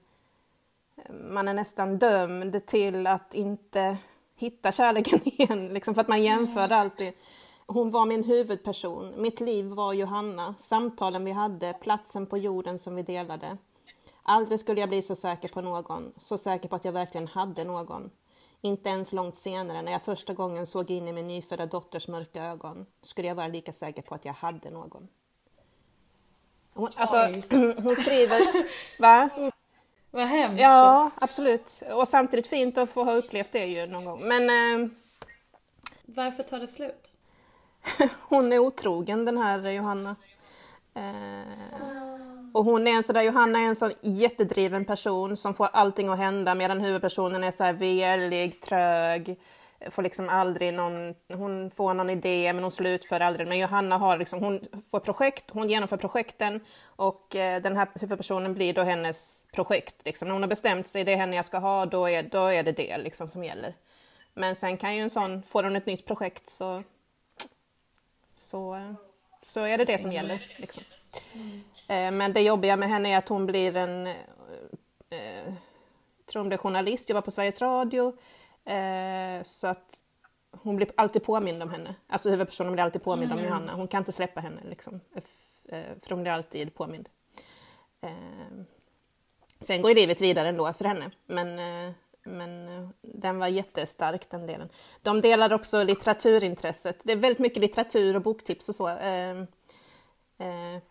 [1.11, 3.97] Man är nästan dömd till att inte
[4.35, 6.79] hitta kärleken igen, liksom, för att man jämför mm.
[6.79, 7.13] alltid.
[7.65, 12.95] Hon var min huvudperson, mitt liv var Johanna, samtalen vi hade, platsen på jorden som
[12.95, 13.57] vi delade.
[14.23, 17.63] Aldrig skulle jag bli så säker på någon, så säker på att jag verkligen hade
[17.63, 18.11] någon.
[18.65, 22.43] Inte ens långt senare, när jag första gången såg in i min nyfödda dotters mörka
[22.43, 25.07] ögon, skulle jag vara lika säker på att jag hade någon.
[26.73, 27.15] Hon, alltså,
[27.81, 28.41] hon skriver...
[29.01, 29.29] Va?
[30.11, 30.61] Vad hemskt!
[30.61, 31.83] Ja, absolut.
[31.93, 34.27] Och samtidigt fint att få ha upplevt det ju någon gång.
[34.27, 34.49] Men...
[34.49, 34.89] Eh,
[36.05, 37.07] Varför tar det slut?
[38.19, 40.15] hon är otrogen den här Johanna.
[40.93, 42.12] Eh,
[42.53, 46.17] och hon är en sådär, Johanna är en sån jättedriven person som får allting att
[46.17, 49.39] hända medan huvudpersonen är så här velig, trög,
[49.89, 53.47] får liksom aldrig någon, hon får någon idé men hon slutför aldrig.
[53.47, 54.59] Men Johanna har liksom, hon
[54.91, 59.95] får projekt, hon genomför projekten och eh, den här huvudpersonen blir då hennes projekt.
[60.05, 60.27] Liksom.
[60.27, 62.63] När hon har bestämt sig, det är henne jag ska ha, då är, då är
[62.63, 63.75] det det liksom som gäller.
[64.33, 66.83] Men sen kan ju en sån, får hon ett nytt projekt så,
[68.35, 68.93] så, eh,
[69.41, 70.47] så är det det som gäller.
[70.57, 70.83] Liksom.
[71.33, 71.63] Mm.
[71.87, 75.53] Eh, men det jobbiga med henne är att hon blir en, eh,
[76.25, 78.17] tror hon blir journalist, jobbar på Sveriges Radio.
[78.65, 79.99] Eh, så att
[80.51, 81.95] hon blir alltid påmind om henne.
[82.07, 83.43] Alltså huvudpersonen blir alltid påmind mm.
[83.43, 83.73] om Johanna.
[83.73, 84.99] Hon kan inte släppa henne liksom.
[85.69, 87.09] Eh, för hon blir alltid påmind.
[88.01, 88.11] Eh,
[89.59, 91.11] sen går livet vidare ändå för henne.
[91.25, 91.93] Men, eh,
[92.23, 92.67] men
[93.01, 94.69] den var jättestark den delen.
[95.01, 96.97] De delar också litteraturintresset.
[97.03, 98.87] Det är väldigt mycket litteratur och boktips och så.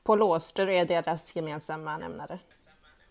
[0.03, 2.39] Paul Auster är deras gemensamma nämnare.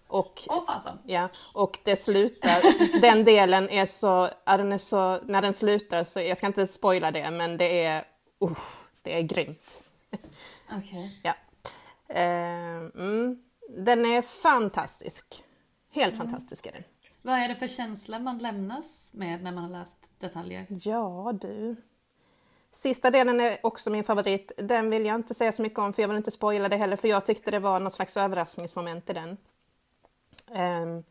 [0.08, 1.00] Och, fasen.
[1.06, 2.62] ja, och det slutar,
[3.02, 6.68] den delen är så, ja, den är så, när den slutar så, jag ska inte
[6.68, 8.04] spoila det, men det är,
[8.44, 8.58] uh,
[9.02, 9.84] det är grymt.
[10.72, 11.20] Okej.
[11.24, 11.34] Ja.
[12.08, 15.44] Eh, mm, den är fantastisk.
[15.92, 16.84] Helt fantastisk är den.
[17.22, 20.66] Vad är det för känsla man lämnas med när man har läst detaljer?
[20.70, 21.76] Ja du.
[22.72, 24.52] Sista delen är också min favorit.
[24.58, 26.96] Den vill jag inte säga så mycket om för jag vill inte spoila det heller
[26.96, 29.38] för jag tyckte det var något slags överraskningsmoment i den.
[30.54, 31.04] Ehm.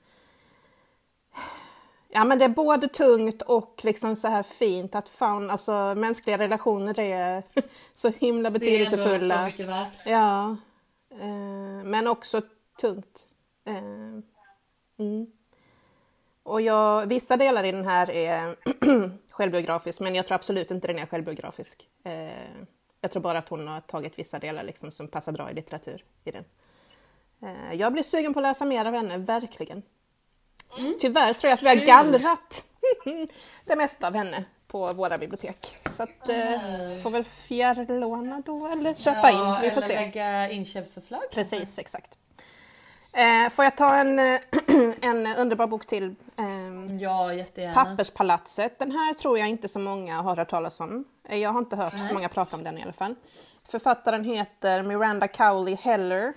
[2.09, 6.39] Ja men det är både tungt och liksom så här fint att fan, alltså mänskliga
[6.39, 7.43] relationer är
[7.95, 9.39] så himla betydelsefulla.
[9.39, 9.93] så mycket värt.
[10.07, 10.57] Ja.
[11.11, 12.43] Eh, men också
[12.81, 13.27] tungt.
[13.65, 13.77] Eh,
[14.99, 15.27] mm.
[16.43, 18.57] Och jag, vissa delar i den här är
[19.41, 21.89] självbiografisk men jag tror absolut inte den är självbiografisk.
[22.05, 22.13] Eh,
[23.01, 26.05] jag tror bara att hon har tagit vissa delar liksom som passar bra i litteratur
[26.25, 26.45] i den.
[27.43, 29.83] Eh, jag blir sugen på att läsa mer av henne, verkligen.
[31.01, 32.65] Tyvärr tror jag att vi har gallrat
[33.65, 35.77] det mesta av henne på våra bibliotek.
[35.91, 40.01] Så att, eh, får väl fjärrlåna då eller köpa in, vi får eller se.
[40.01, 41.23] lägga inköpsförslag.
[41.31, 42.19] Precis, exakt.
[43.13, 44.41] Eh, får jag ta en, eh,
[45.03, 46.15] en underbar bok till?
[46.39, 47.75] Eh, Ja, jättegärna.
[47.75, 48.79] Papperspalatset.
[48.79, 51.05] Den här tror jag inte så många har hört talas om.
[51.29, 52.15] Eh, Jag har inte hört så Nej.
[52.15, 53.15] många prata om den i alla fall.
[53.65, 56.33] Författaren heter Miranda Cowley Heller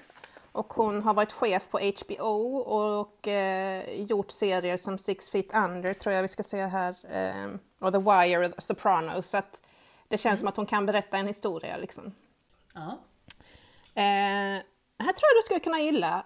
[0.52, 5.94] och hon har varit chef på HBO och eh, gjort serier som Six Feet Under
[5.94, 9.30] tror jag vi ska se här eh, och The Wire och Sopranos.
[9.30, 9.62] Så att
[10.08, 12.14] det känns som att hon kan berätta en historia liksom.
[12.74, 12.98] Ja.
[14.02, 14.62] Eh,
[15.00, 16.24] här tror jag du skulle kunna gilla.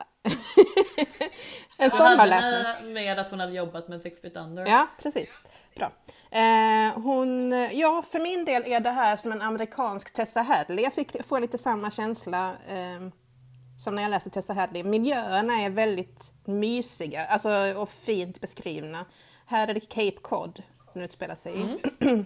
[1.78, 2.88] en sommarläsning.
[2.88, 4.66] ni med att hon hade jobbat med Six Feet Under?
[4.66, 5.40] Ja, precis.
[5.76, 5.92] Bra.
[6.32, 10.84] Eh, hon, ja, för min del är det här som en amerikansk Tessa Hadley.
[10.84, 13.10] Jag fick, får lite samma känsla eh,
[13.80, 14.84] som när jag läser Tessa Hadley.
[14.84, 19.06] Miljöerna är väldigt mysiga alltså, och fint beskrivna.
[19.46, 21.78] Här är det Cape Cod den utspelar sig i.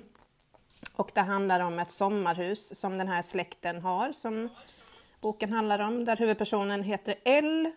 [0.96, 4.50] Och det handlar om ett sommarhus som den här släkten har, som
[5.22, 7.72] boken handlar om, där huvudpersonen heter Elle.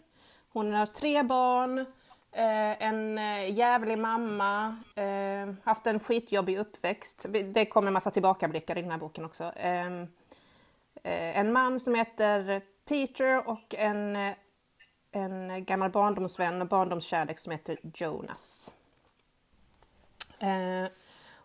[0.53, 1.79] Hon har tre barn,
[2.33, 7.27] eh, en eh, jävlig mamma, eh, haft en skitjobbig uppväxt.
[7.45, 9.53] Det kommer en massa tillbakablickar i den här boken också.
[9.57, 10.03] Ehm,
[11.03, 14.33] eh, en man som heter Peter och en, eh,
[15.13, 18.73] en gammal barndomsvän och barndomskärlek som heter Jonas.
[20.39, 20.91] Eh,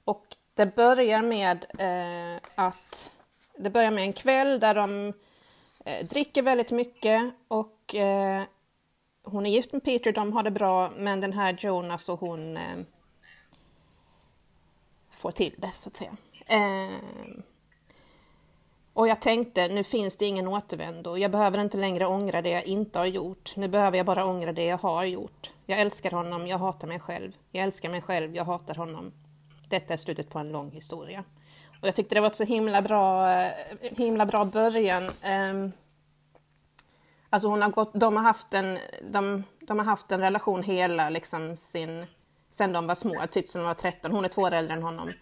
[0.04, 3.12] och det börjar med eh, att
[3.58, 5.14] det börjar med en kväll där de
[5.86, 8.44] eh, dricker väldigt mycket och eh,
[9.24, 12.58] hon är gift med Peter, de har det bra, men den här Jonas och hon
[12.58, 12.80] eh,
[15.12, 16.18] får till det så att säga.
[16.46, 17.00] Eh,
[18.94, 21.18] och jag tänkte, nu finns det ingen återvändo.
[21.18, 23.56] Jag behöver inte längre ångra det jag inte har gjort.
[23.56, 25.52] Nu behöver jag bara ångra det jag har gjort.
[25.66, 27.32] Jag älskar honom, jag hatar mig själv.
[27.52, 29.12] Jag älskar mig själv, jag hatar honom.
[29.70, 31.24] Detta är slutet på en lång historia.
[31.82, 35.12] Och jag tyckte det var ett så himla bra, eh, himla bra början.
[35.22, 35.72] Ehm,
[37.30, 41.10] alltså hon har gått, de, har haft en, de, de har haft en relation hela
[41.10, 42.06] liksom sin,
[42.52, 44.12] sen de var små, typ sen de var 13.
[44.12, 45.14] Hon är två år äldre än honom.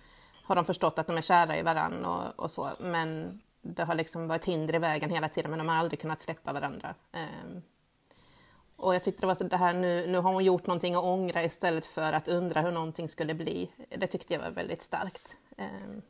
[0.44, 2.70] Har de förstått att de är kära i varann och, och så.
[2.80, 6.22] Men det har liksom varit hinder i vägen hela tiden men de har aldrig kunnat
[6.22, 6.96] släppa varandra.
[7.14, 7.62] Um,
[8.76, 11.04] och jag tyckte det var så det här nu, nu har hon gjort någonting att
[11.04, 13.72] ångra istället för att undra hur någonting skulle bli.
[13.98, 15.38] Det tyckte jag var väldigt starkt.
[15.58, 16.02] Um,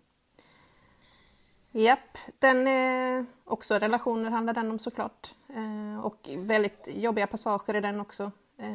[1.72, 5.32] Japp, den är också relationer handlar den om såklart.
[5.50, 8.24] Eh, och väldigt jobbiga passager i den också.
[8.60, 8.70] Eh,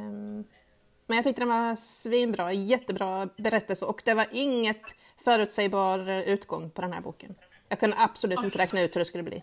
[1.06, 4.82] men jag tyckte den var svinbra, jättebra berättelse och det var inget
[5.24, 7.34] förutsägbar utgång på den här boken.
[7.68, 9.42] Jag kunde absolut inte räkna ut hur det skulle bli.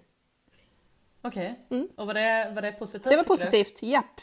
[1.22, 1.68] Okej.
[1.96, 3.06] Och var det, var det positivt?
[3.06, 3.12] Mm.
[3.12, 3.52] Det var tycker du?
[3.52, 4.22] positivt, japp.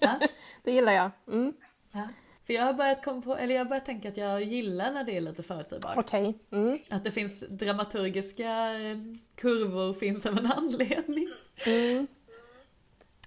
[0.00, 0.20] Ja.
[0.62, 1.10] Det gillar jag.
[1.28, 1.52] Mm.
[1.92, 2.08] Ja.
[2.46, 5.04] För jag har börjat komma på, eller jag har börjat tänka att jag gillar när
[5.04, 5.96] det är lite förutsägbart.
[5.96, 6.38] Okej.
[6.52, 6.78] Mm.
[6.90, 8.98] Att det finns dramaturgiska eh,
[9.34, 11.28] kurvor finns av en anledning.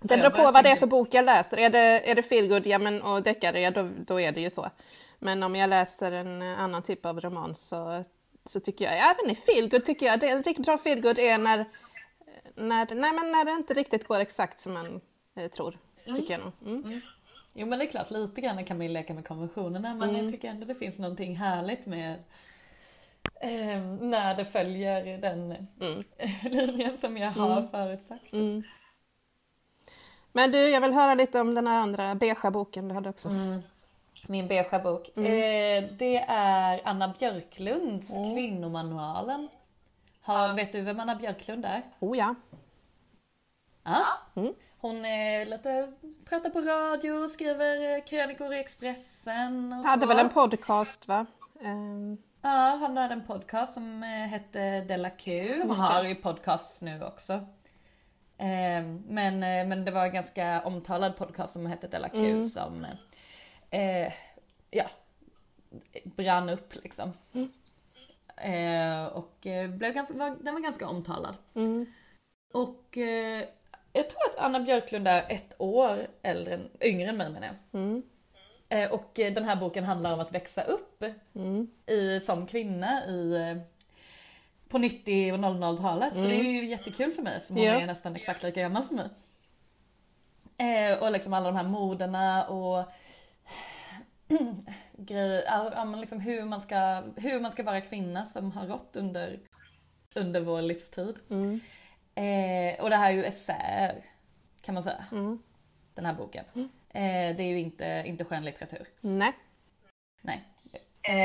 [0.01, 1.57] Det jag beror på vad det är för bok jag läser.
[1.57, 4.49] Är det, är det feelgood ja, men, och deckare, ja, då, då är det ju
[4.49, 4.69] så.
[5.19, 8.03] Men om jag läser en annan typ av roman så,
[8.45, 11.37] så tycker jag, även i feelgood tycker jag, det är en riktigt bra feelgood är
[11.37, 11.65] när,
[12.55, 15.01] när, nej, men när det inte riktigt går exakt som man
[15.35, 15.77] eh, tror.
[16.05, 16.53] Tycker jag nog.
[16.65, 17.01] Mm.
[17.59, 20.21] Jo men det är klart, lite grann kan man ju leka med konventionerna men Mm.
[20.21, 22.13] jag tycker ändå det finns någonting härligt med
[23.41, 25.51] eh, när det följer den
[25.81, 25.99] Mm.
[26.43, 28.33] linjen som jag har förutsagt.
[28.33, 28.63] Mm.
[30.31, 33.29] Men du, jag vill höra lite om den här andra beiga boken du hade också.
[33.29, 33.61] Mm.
[34.27, 35.11] Min beigea bok.
[35.15, 35.25] Mm.
[35.31, 39.47] Eh, det är Anna Björklunds Kvinnomanualen.
[40.21, 41.81] Har, vet du vem Anna Björklund är?
[41.99, 42.35] Oh ja.
[44.35, 44.53] Mm.
[44.79, 45.93] Hon är lite,
[46.25, 50.07] pratar på radio, skriver krönikor i Expressen och Hade så.
[50.07, 51.25] väl en podcast va?
[51.61, 52.17] Um...
[52.41, 55.59] Ja, han hade en podcast som eh, hette Della Q.
[55.67, 57.45] Han har ju podcasts nu också.
[58.37, 62.41] Ehm, men, eh, men det var en ganska omtalad podcast som hette Della Q mm.
[62.41, 62.85] som
[63.69, 64.13] eh,
[64.71, 64.85] ja,
[66.03, 67.13] brann upp liksom.
[67.33, 67.51] Mm.
[68.37, 71.35] Eh, och eh, blev ganska, var, den var ganska omtalad.
[71.53, 71.85] Mm.
[72.53, 73.45] Och eh,
[73.97, 77.81] jag tror att Anna Björklund är ett år äldre, yngre än mig menar jag.
[77.81, 78.03] Mm.
[78.69, 81.03] Eh, och den här boken handlar om att växa upp
[81.35, 81.67] mm.
[81.85, 83.57] i, som kvinna i,
[84.69, 86.15] på 90 och 00-talet.
[86.15, 87.73] Så det är ju jättekul för mig eftersom hon ja.
[87.73, 89.09] är nästan exakt lika gammal som mig.
[90.57, 92.85] Eh, och liksom alla de här moderna och
[94.97, 98.95] grejer, ja, men liksom hur, man ska, hur man ska vara kvinna som har rått
[98.95, 99.39] under,
[100.15, 101.15] under vår livstid.
[101.29, 101.59] Mm.
[102.17, 104.05] Eh, och det här är ju essäer
[104.61, 105.05] kan man säga.
[105.11, 105.39] Mm.
[105.93, 106.45] Den här boken.
[106.55, 106.69] Mm.
[106.89, 108.87] Eh, det är ju inte, inte skönlitteratur.
[109.01, 109.33] Nej.
[110.21, 110.43] Nej.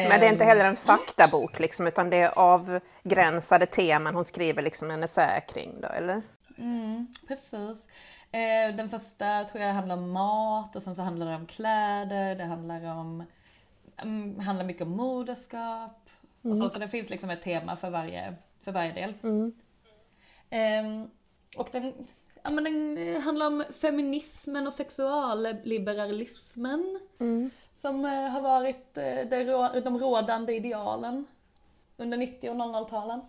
[0.08, 4.62] Men det är inte heller en faktabok liksom, utan det är avgränsade teman hon skriver
[4.62, 6.22] liksom en essä kring då, eller?
[6.58, 7.86] Mm, precis.
[8.32, 12.34] Eh, den första tror jag handlar om mat och sen så handlar det om kläder,
[12.34, 13.24] det handlar om
[14.02, 16.10] um, handlar mycket om moderskap.
[16.44, 16.50] Mm.
[16.50, 18.34] Och så, så det finns liksom ett tema för varje,
[18.64, 19.14] för varje del.
[19.22, 19.52] Mm.
[20.52, 21.10] Um,
[21.56, 21.92] och den,
[22.42, 27.00] ja, men den handlar om feminismen och sexualliberalismen.
[27.20, 27.50] Mm.
[27.74, 29.24] Som uh, har varit det,
[29.84, 31.24] de rådande idealen
[31.96, 33.20] under 90 och 00-talen.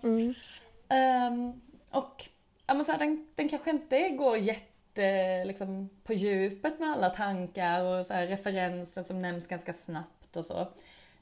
[0.89, 1.61] Um,
[1.91, 2.30] och
[2.67, 7.09] ja, men så här, den, den kanske inte går jätte liksom, på djupet med alla
[7.09, 10.67] tankar och så referenser som nämns ganska snabbt och så.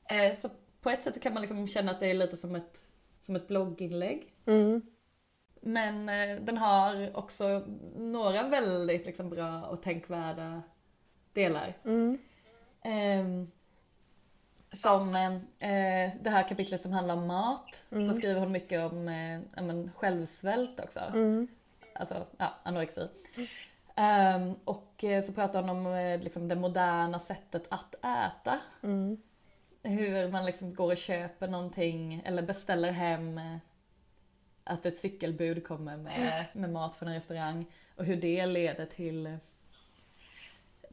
[0.10, 0.50] Eh, så
[0.82, 2.82] på ett sätt så kan man liksom känna att det är lite som ett,
[3.22, 4.34] som ett blogginlägg.
[4.46, 4.82] Mm.
[5.62, 7.64] Men eh, den har också
[7.96, 10.62] några väldigt liksom, bra och tänkvärda
[11.34, 11.78] delar.
[11.86, 12.18] Mm.
[12.82, 13.48] Eh,
[14.72, 18.08] som eh, det här kapitlet som handlar om mat, mm.
[18.08, 21.00] så skriver hon mycket om eh, men, självsvält också.
[21.00, 21.48] Mm
[21.94, 23.08] alltså ja, anorexi.
[23.98, 28.60] Um, och eh, så pratar hon om eh, liksom, det moderna sättet att äta.
[28.84, 29.18] Mm.
[29.84, 33.40] Hur man liksom går och köper någonting eller beställer hem
[34.64, 39.38] att ett cykelbud kommer med, med mat från en restaurang och hur det leder till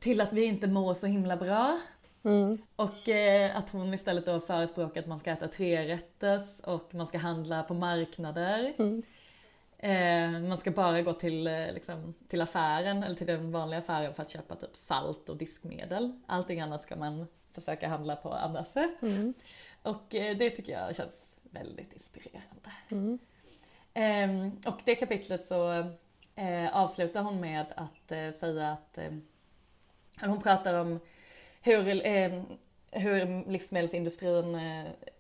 [0.01, 1.81] till att vi inte mår så himla bra.
[2.23, 2.59] Mm.
[2.77, 7.19] Och eh, att hon istället då förespråkar att man ska äta trerätters och man ska
[7.19, 8.75] handla på marknader.
[8.79, 9.03] Mm.
[9.79, 14.15] Eh, man ska bara gå till, eh, liksom, till affären eller till den vanliga affären
[14.15, 16.21] för att köpa typ salt och diskmedel.
[16.27, 19.03] Allting annat ska man försöka handla på andra sätt.
[19.03, 19.35] Mm.
[19.83, 22.71] Och eh, det tycker jag känns väldigt inspirerande.
[23.99, 25.71] Ehm, och det kapitlet så
[26.37, 29.13] eh, avslutar hon med att eh, säga eh,
[30.21, 31.01] att hon pratar om
[31.63, 32.43] hur ehm,
[32.91, 34.61] hur livsmedelsindustrin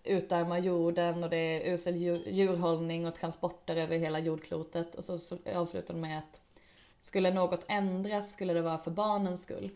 [0.05, 4.95] utarmar jorden och det är usel djurhållning och transporter över hela jordklotet.
[4.95, 6.41] Och så, avslutar hon med att
[7.01, 9.70] skulle något ändras skulle det vara för barnens skull.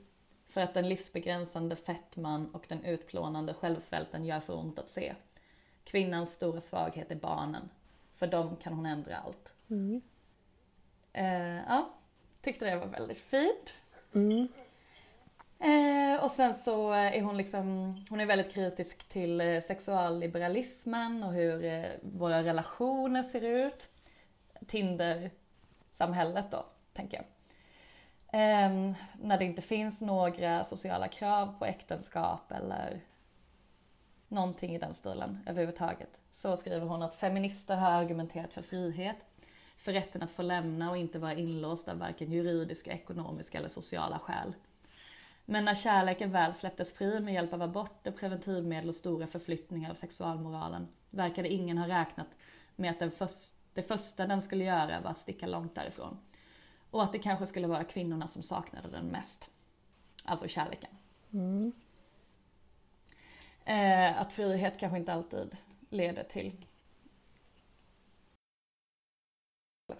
[0.49, 5.15] För att den livsbegränsande fettman och den utplånande självsvälten gör för ont att se.
[5.85, 7.69] Kvinnans stora svaghet är barnen.
[8.23, 9.55] För dem kan hon ändra allt.
[9.71, 10.03] Mm.
[11.13, 11.95] Eh, ja,
[12.43, 13.75] tyckte det var väldigt fint.
[14.15, 14.49] Mm.
[15.59, 21.33] Eh, och sen så är hon liksom, hon är väldigt kritisk till eh, sexualliberalismen och
[21.33, 23.89] hur eh, våra relationer ser ut.
[24.67, 27.27] Tinder-samhället då, tänker jag.
[28.41, 33.01] Eh, när det inte finns några sociala krav på äktenskap eller
[34.33, 36.21] någonting i den stilen överhuvudtaget.
[36.31, 39.17] Så skriver hon att feminister har argumenterat för frihet,
[39.77, 44.19] för rätten att få lämna och inte vara inlåst av varken juridiska, ekonomiska eller sociala
[44.19, 44.55] skäl.
[45.45, 49.95] Men när kärleken väl släpptes fri med hjälp av aborter, preventivmedel och stora förflyttningar av
[49.95, 52.29] sexualmoralen verkade ingen ha räknat
[52.77, 56.19] med att den först, det första den skulle göra var att sticka långt därifrån.
[56.91, 59.51] Och att det kanske skulle vara kvinnorna som saknade den mest.
[60.25, 60.91] Alltså kärleken.
[61.33, 61.73] Mm.
[63.65, 65.57] Eh, att frihet kanske inte alltid
[65.91, 66.67] leder till...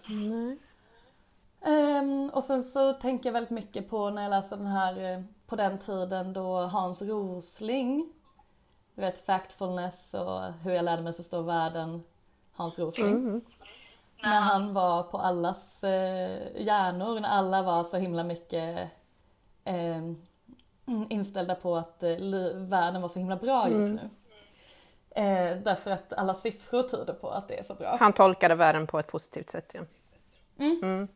[0.09, 0.57] Nej.
[1.65, 5.21] Um, och sen så tänker jag väldigt mycket på när jag läser den här, eh,
[5.45, 8.13] på den tiden då Hans Rosling,
[8.95, 12.03] du vet Factfulness och hur jag lärde mig förstå världen,
[12.53, 13.07] Hans Rosling.
[13.09, 13.41] Mm.
[14.23, 18.89] När han var på allas eh, hjärnor, när alla var så himla mycket
[19.63, 20.01] eh,
[21.09, 22.17] inställda på att eh,
[22.53, 23.95] världen var så himla bra just mm.
[23.95, 24.09] nu.
[25.15, 27.97] Eh, därför att alla siffror tyder på att det är så bra.
[27.99, 29.81] Han tolkade världen på ett positivt sätt ja.
[30.59, 30.79] Mm.
[30.83, 31.07] mm.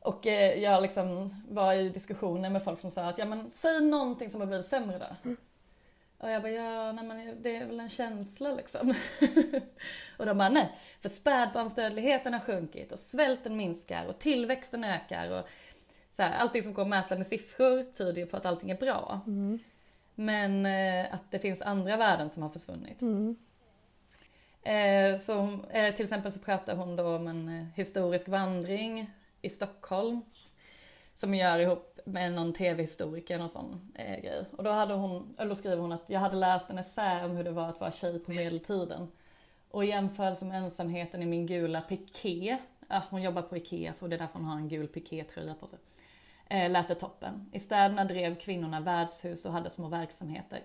[0.00, 3.80] Och eh, jag liksom var i diskussioner med folk som sa att ja men säg
[3.80, 5.06] någonting som har blivit sämre då.
[5.24, 5.36] Mm.
[6.18, 8.94] Och jag bara ja, nej men det är väl en känsla liksom.
[10.18, 15.48] och de bara nej, för spädbarnsdödligheten har sjunkit och svälten minskar och tillväxten ökar och
[16.16, 18.76] så här, allting som går att mäta med siffror tyder ju på att allting är
[18.76, 19.20] bra.
[19.26, 19.58] Mm.
[20.14, 23.02] Men eh, att det finns andra värden som har försvunnit.
[23.02, 23.36] Mm.
[24.62, 29.10] Eh, så, eh, till exempel så pratar hon då om en eh, historisk vandring
[29.42, 30.20] i Stockholm.
[31.14, 34.44] Som hon gör ihop med någon tv-historiker och sån eh, grej.
[34.56, 37.44] Och då, hade hon, eller skriver hon att jag hade läst en essä om hur
[37.44, 39.08] det var att vara tjej på medeltiden.
[39.70, 42.58] Och i jämförelse med ensamheten i min gula piké,
[42.88, 45.66] ja, hon jobbar på IKEA så det är därför hon har en gul pikétröja på
[45.66, 45.78] sig.
[46.52, 47.50] Eh, lät det toppen.
[47.52, 50.62] I städerna drev kvinnorna värdshus och hade små verksamheter.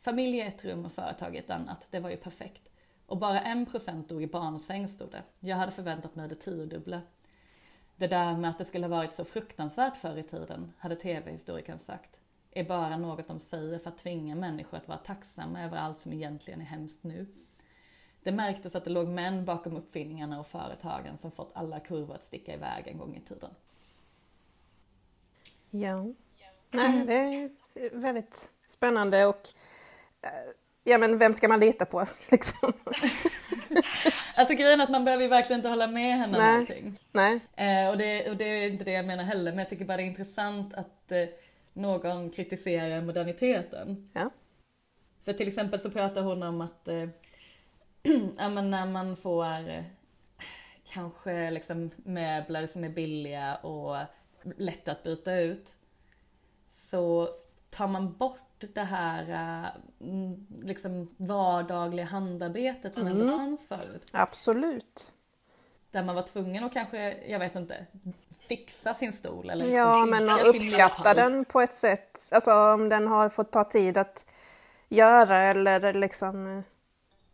[0.00, 2.68] Familj i ett rum och företag i ett annat, det var ju perfekt.
[3.06, 5.22] Och bara en procent dog i barnsäng stod det.
[5.40, 7.00] Jag hade förväntat mig det tiodubbla.
[7.96, 12.20] Det där med att det skulle varit så fruktansvärt förr i tiden, hade tv-historikern sagt,
[12.50, 16.12] är bara något de säger för att tvinga människor att vara tacksamma över allt som
[16.12, 17.26] egentligen är hemskt nu.
[18.22, 22.24] Det märktes att det låg män bakom uppfinningarna och företagen som fått alla kurvor att
[22.24, 23.50] sticka iväg en gång i tiden.
[25.80, 26.06] Ja.
[26.70, 27.50] Nej, det är
[27.92, 29.48] väldigt spännande och
[30.22, 30.30] eh,
[30.84, 32.72] ja men vem ska man lita på liksom?
[34.38, 36.56] Alltså grejen är att man behöver ju verkligen inte hålla med henne om Nej.
[36.56, 36.98] allting.
[37.12, 37.40] Nej.
[37.56, 39.96] Eh, och, det, och det är inte det jag menar heller, men jag tycker bara
[39.96, 41.24] det är intressant att eh,
[41.72, 44.10] någon kritiserar moderniteten.
[44.12, 44.30] Ja.
[45.24, 47.08] För till exempel så pratar hon om att eh,
[48.38, 49.84] ja, men när man får eh,
[50.92, 53.96] kanske liksom möbler som är billiga och
[54.56, 55.74] lätta att byta ut
[56.68, 57.28] så
[57.70, 58.40] tar man bort
[58.74, 59.68] det här eh,
[60.62, 63.38] liksom vardagliga handarbetet som ändå Mm.
[63.38, 64.08] fanns förut.
[64.12, 65.12] Absolut.
[65.90, 67.86] Där man var tvungen att kanske, jag vet inte,
[68.48, 72.52] fixa sin stol eller Ja, liksom men bygga att uppskatta den på ett sätt, alltså
[72.54, 74.26] om den har fått ta tid att
[74.88, 76.62] göra eller liksom...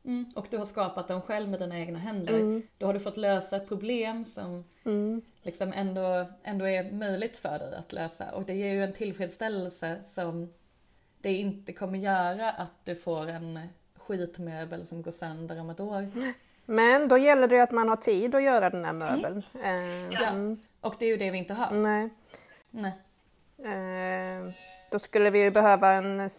[0.05, 2.35] Mm, och du har skapat den själv med dina egna händer.
[2.35, 2.63] Mm.
[2.79, 7.59] Då har du fått lösa ett problem som Mm, liksom ändå, ändå är möjligt för
[7.59, 8.31] dig att lösa.
[8.35, 10.53] Och det ger ju en tillfredsställelse som
[11.21, 13.61] det inte kommer göra att du får en
[13.97, 16.11] skitmöbel som går sönder om ett år.
[16.65, 19.43] Men då gäller det att man har tid att göra den här möbeln.
[19.55, 20.27] Eh, Ja.
[20.29, 21.71] mm, Och det är ju det vi inte har.
[21.71, 22.09] nej.
[22.71, 22.93] Nej.
[23.59, 24.53] Eh,
[24.91, 26.31] då skulle vi ju behöva en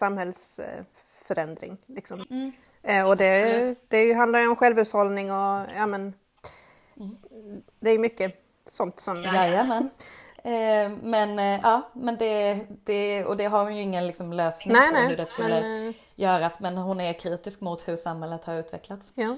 [1.24, 1.78] samhällsförändring.
[1.86, 2.26] Liksom.
[2.30, 2.52] Mm.
[2.84, 6.14] Eh, och det, det handlar ju om självhushållning och ja, men,
[7.80, 9.24] det är mycket sånt som...
[9.24, 9.90] Jajamän.
[10.44, 14.74] Eh, men eh, ja, men det, det, och det har hon ju ingen liksom lösning
[14.74, 16.60] Nej, på hur nej, det skulle men eh, göras.
[16.60, 19.12] Men hon är kritisk mot hur samhället har utvecklats.
[19.16, 19.38] ja.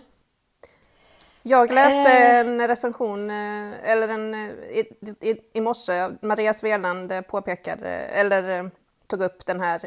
[1.48, 2.40] Jag läste Eh.
[2.40, 4.84] en recension, eh, eller en, i,
[5.22, 8.72] i, i morse, Maria Sveland påpekade, eller
[9.08, 9.82] tog upp den här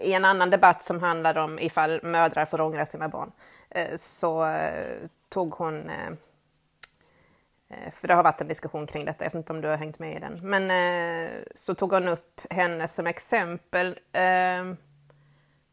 [0.00, 3.32] i en annan debatt som handlar om ifall mödrar får ångra sina barn.
[3.70, 4.96] Eh, så eh,
[5.28, 6.10] tog hon eh,
[7.68, 9.76] Eh, För det har varit en diskussion kring detta, jag vet inte om du har
[9.76, 10.40] hängt med i den.
[10.42, 14.74] Men eh, så tog hon upp henne som exempel eh,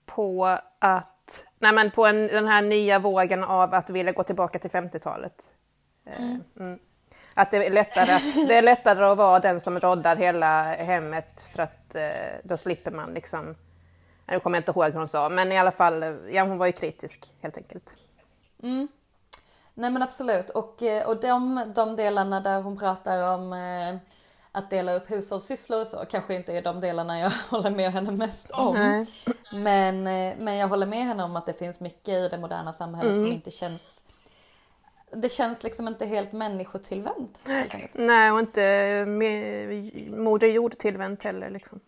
[0.06, 4.60] på att, nej men på en, den här nya vågen av att vilja gå tillbaka
[4.60, 5.44] till 50-talet.
[6.06, 6.80] Eh, mm.
[7.34, 11.46] Att det är, lättare att, det är lättare att vara den som roddar hela hemmet
[11.56, 12.02] för att eh,
[12.44, 13.56] då slipper man liksom,
[14.26, 16.58] nu kommer jag inte ihåg hur hon sa, men i alla fall, eh, ja hon
[16.58, 17.96] var ju kritisk helt enkelt.
[18.64, 18.88] Mm.
[19.74, 23.54] Nej men absolut och, eh, och de, de delarna där hon pratar om
[24.52, 28.12] att dela upp hushållssysslor och så kanske inte är de delarna jag håller med henne
[28.12, 28.74] mest om.
[28.74, 29.06] Nej.
[29.52, 30.04] Men,
[30.44, 33.32] men jag håller med henne om att det finns mycket i det moderna samhället som
[33.32, 34.01] inte känns
[35.14, 37.40] det känns liksom inte helt människotillvänt.
[37.94, 38.62] Nej, och inte
[39.08, 41.50] med, Moder Jord tillvänt heller.
[41.50, 41.80] Liksom.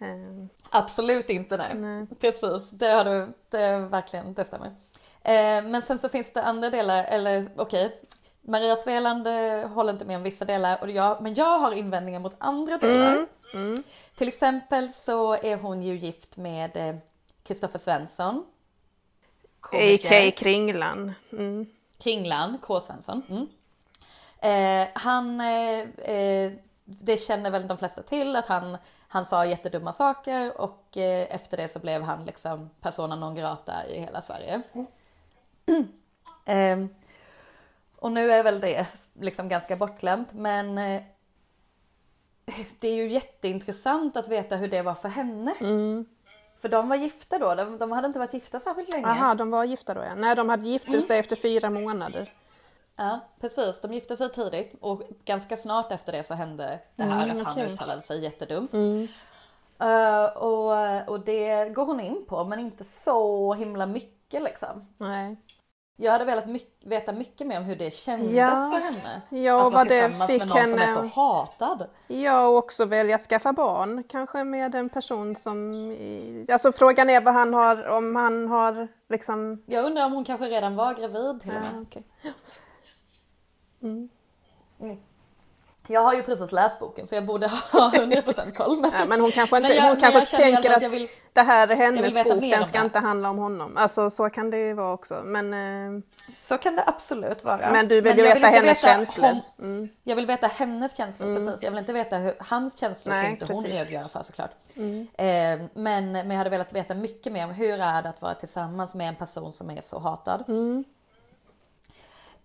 [0.00, 1.74] Eh, Absolut inte nej.
[1.74, 2.06] nej.
[2.20, 4.66] Precis, det har du, det verkligen, det stämmer.
[5.22, 8.00] Eh, men sen så finns det andra delar, eller okej,
[8.40, 12.20] Maria Sveland eh, håller inte med om vissa delar, och jag, men jag har invändningar
[12.20, 13.14] mot andra delar.
[13.14, 13.26] Mm,
[13.66, 13.82] mm,
[14.16, 17.00] Till exempel så är hon ju gift med
[17.42, 18.44] Kristoffer Svensson.
[19.60, 20.30] A.K.
[20.36, 21.12] Kringlan.
[21.32, 21.66] Mm.
[22.02, 22.80] Kringlan, K.
[22.80, 23.22] Svensson.
[23.28, 23.48] Mm.
[24.38, 26.52] Eh, han, eh, eh,
[26.84, 28.78] det känner väl de flesta till att han,
[29.08, 33.86] han sa jättedumma saker och eh, efter det så blev han liksom persona non grata
[33.86, 34.62] i hela Sverige.
[36.44, 36.84] eh,
[37.96, 38.86] och nu är väl det
[39.20, 41.02] liksom ganska bortglömt men eh,
[42.80, 45.54] det är ju jätteintressant att veta hur det var för henne.
[45.60, 46.06] Mm.
[46.62, 49.06] För de var gifta då, de, de hade inte varit gifta särskilt länge.
[49.06, 50.14] Aha, de var gifta då ja.
[50.14, 51.02] Nej, de hade gift Mm.
[51.02, 52.32] sig efter fyra månader.
[52.96, 53.80] Ja, precis.
[53.80, 57.46] De gifte sig tidigt och ganska snart efter det så hände det här Mm, att
[57.46, 58.72] han uttalade sig jättedumt.
[58.72, 59.08] Mm.
[59.78, 64.86] Eh, och, och det går hon in på men inte så himla mycket liksom.
[64.98, 65.36] Nej.
[65.96, 68.70] Jag hade velat my- veta mycket mer om hur det kändes Ja.
[68.74, 69.22] för henne.
[69.46, 71.86] Ja, att vara tillsammans med någon som är henne- så hatad.
[72.06, 75.72] Ja, och också välja att skaffa barn, kanske med en person som...
[76.52, 79.62] Alltså frågan är vad han har, om han har liksom...
[79.66, 81.70] Jag undrar om hon kanske redan var gravid till och med.
[81.74, 82.02] Ja, okej.
[83.82, 84.08] Mm.
[85.86, 87.58] Jag har ju precis läst boken så jag borde ha
[87.94, 88.80] 100% koll.
[88.80, 91.08] Men, Ja, men hon kanske, inte, Men jag- hon men kanske tänker att, att vill-
[91.32, 93.76] det här är vill hennes bok, den ska inte handla om honom.
[93.76, 95.22] Alltså så kan det ju vara också.
[95.24, 96.02] Men, eh,
[96.36, 97.70] Så kan det absolut vara.
[97.72, 99.26] men du vill ju jag veta inte hennes veta känslor.
[99.28, 99.88] hon- Mm.
[100.02, 101.62] Jag vill veta hennes känslor precis.
[101.62, 104.50] Jag vill inte veta hur, hans känslor Nej, kan inte hon redogöra för såklart.
[104.74, 105.06] Mm.
[105.14, 108.34] Eh, men, men jag hade velat veta mycket mer om hur är det att vara
[108.34, 110.44] tillsammans med en person som är så hatad.
[110.48, 110.84] Mm.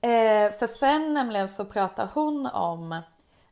[0.01, 3.01] Eh, för sen nämligen så pratar hon om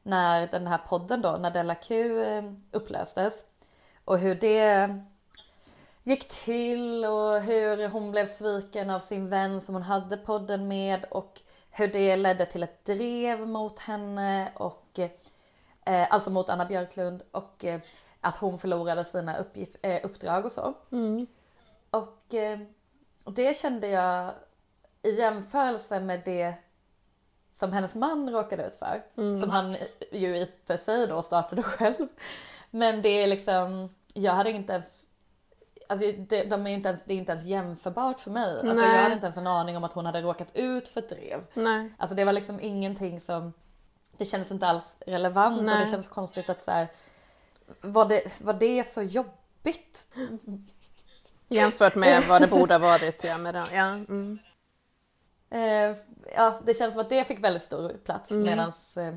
[0.05, 3.45] när den här podden då, när Della Q eh, upplöstes
[4.05, 4.99] och hur det
[6.03, 11.05] gick till och hur hon blev sviken av sin vän som hon hade podden med
[11.05, 11.41] och
[11.71, 14.99] hur det ledde till ett drev mot henne och
[15.85, 17.81] eh, alltså mot Anna Björklund och eh,
[18.21, 20.73] att hon förlorade sina uppgift, eh, uppdrag och så.
[20.91, 21.27] Mm.
[21.91, 22.59] Eh,
[23.23, 24.33] och det kände jag
[25.01, 26.53] i jämförelse med det
[27.59, 29.03] som hennes man råkade ut för.
[29.35, 29.75] Som han
[30.11, 32.07] ju i och för sig då startade själv.
[32.69, 35.05] Men det är liksom, jag hade inte ens
[35.89, 38.59] Alltså det, de är inte ens, det är inte ens jämförbart för mig.
[38.59, 41.09] Alltså jag hade inte ens en aning om att hon hade råkat ut för ett
[41.09, 41.43] drev.
[41.53, 41.93] Nej.
[41.97, 43.53] Alltså det var liksom ingenting som,
[44.17, 45.85] det kändes inte alls relevant och Nej.
[45.85, 46.87] det känns konstigt att så här,
[47.81, 50.07] var det, var det så jobbigt?
[51.47, 53.23] Jämfört med vad det borde ha varit.
[53.23, 53.67] Ja, med den.
[53.73, 53.85] Ja.
[53.85, 54.39] Mm.
[55.49, 55.95] Eh,
[56.35, 58.43] ja, det känns som att det fick väldigt stor plats Mm.
[58.43, 59.15] medans eh,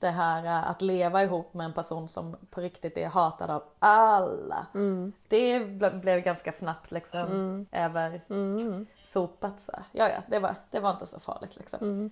[0.00, 3.62] det här eh, att leva ihop med en person som på riktigt är hatad av
[3.78, 4.66] alla.
[4.74, 5.12] Mm.
[5.28, 7.66] Det ble- blev ganska snabbt liksom Mm.
[7.72, 8.86] över Mm.
[9.02, 9.72] sopat så.
[9.92, 11.78] Ja, ja, det var, det var inte så farligt liksom.
[11.82, 12.10] Mm.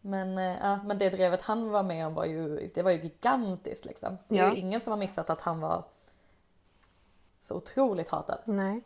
[0.00, 3.02] Men, eh, ja, men det drevet han var med om var ju, det var ju
[3.02, 4.18] gigantiskt liksom.
[4.28, 4.50] Det är Ja.
[4.54, 5.84] ju ingen som har missat att han var
[7.40, 8.38] så otroligt hatad.
[8.44, 8.80] Nej.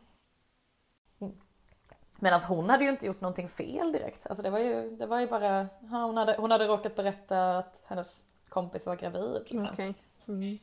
[2.21, 4.27] Medan hon hade ju inte gjort någonting fel direkt.
[4.27, 7.81] Alltså det var ju, det var ju bara, hon, hade, hon hade råkat berätta att
[7.87, 9.43] hennes kompis var gravid.
[9.47, 9.69] Liksom.
[9.73, 9.95] Okej.
[10.29, 10.59] Mm.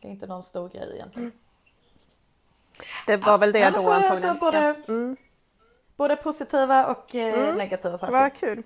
[0.00, 1.32] Det är inte någon stor grej egentligen.
[3.06, 4.34] Det var väl det Ja, då så- antagligen.
[4.34, 4.92] så både- Ja.
[4.94, 5.16] Mm.
[5.96, 7.56] Både positiva och eh, Mm.
[7.56, 8.12] negativa saker.
[8.12, 8.62] Vad kul.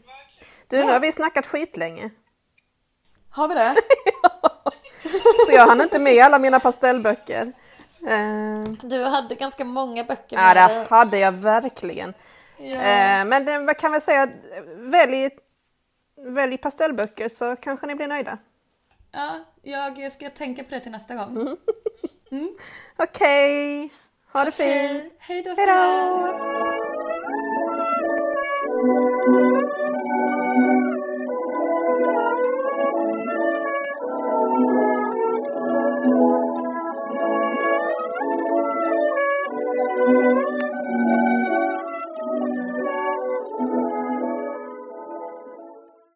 [0.69, 2.11] Du, nu har vi snackat skitlänge.
[3.31, 3.75] Har vi det?
[5.47, 7.53] Så jag hann inte med alla mina pastellböcker.
[8.07, 10.87] Eh, Du hade ganska många böcker ja, med det dig.
[10.91, 12.15] hade jag verkligen.
[12.59, 12.65] Ja.
[12.67, 14.29] Eh, men det, vad kan vi säga,
[14.77, 15.31] välj,
[16.17, 18.39] välj pastellböcker så kanske ni blir nöjda.
[19.63, 21.57] ja, jag ska tänka på det till nästa gång.
[22.97, 23.93] Okej,
[24.33, 25.13] ha det fint.
[25.19, 26.74] Hej då Hej då!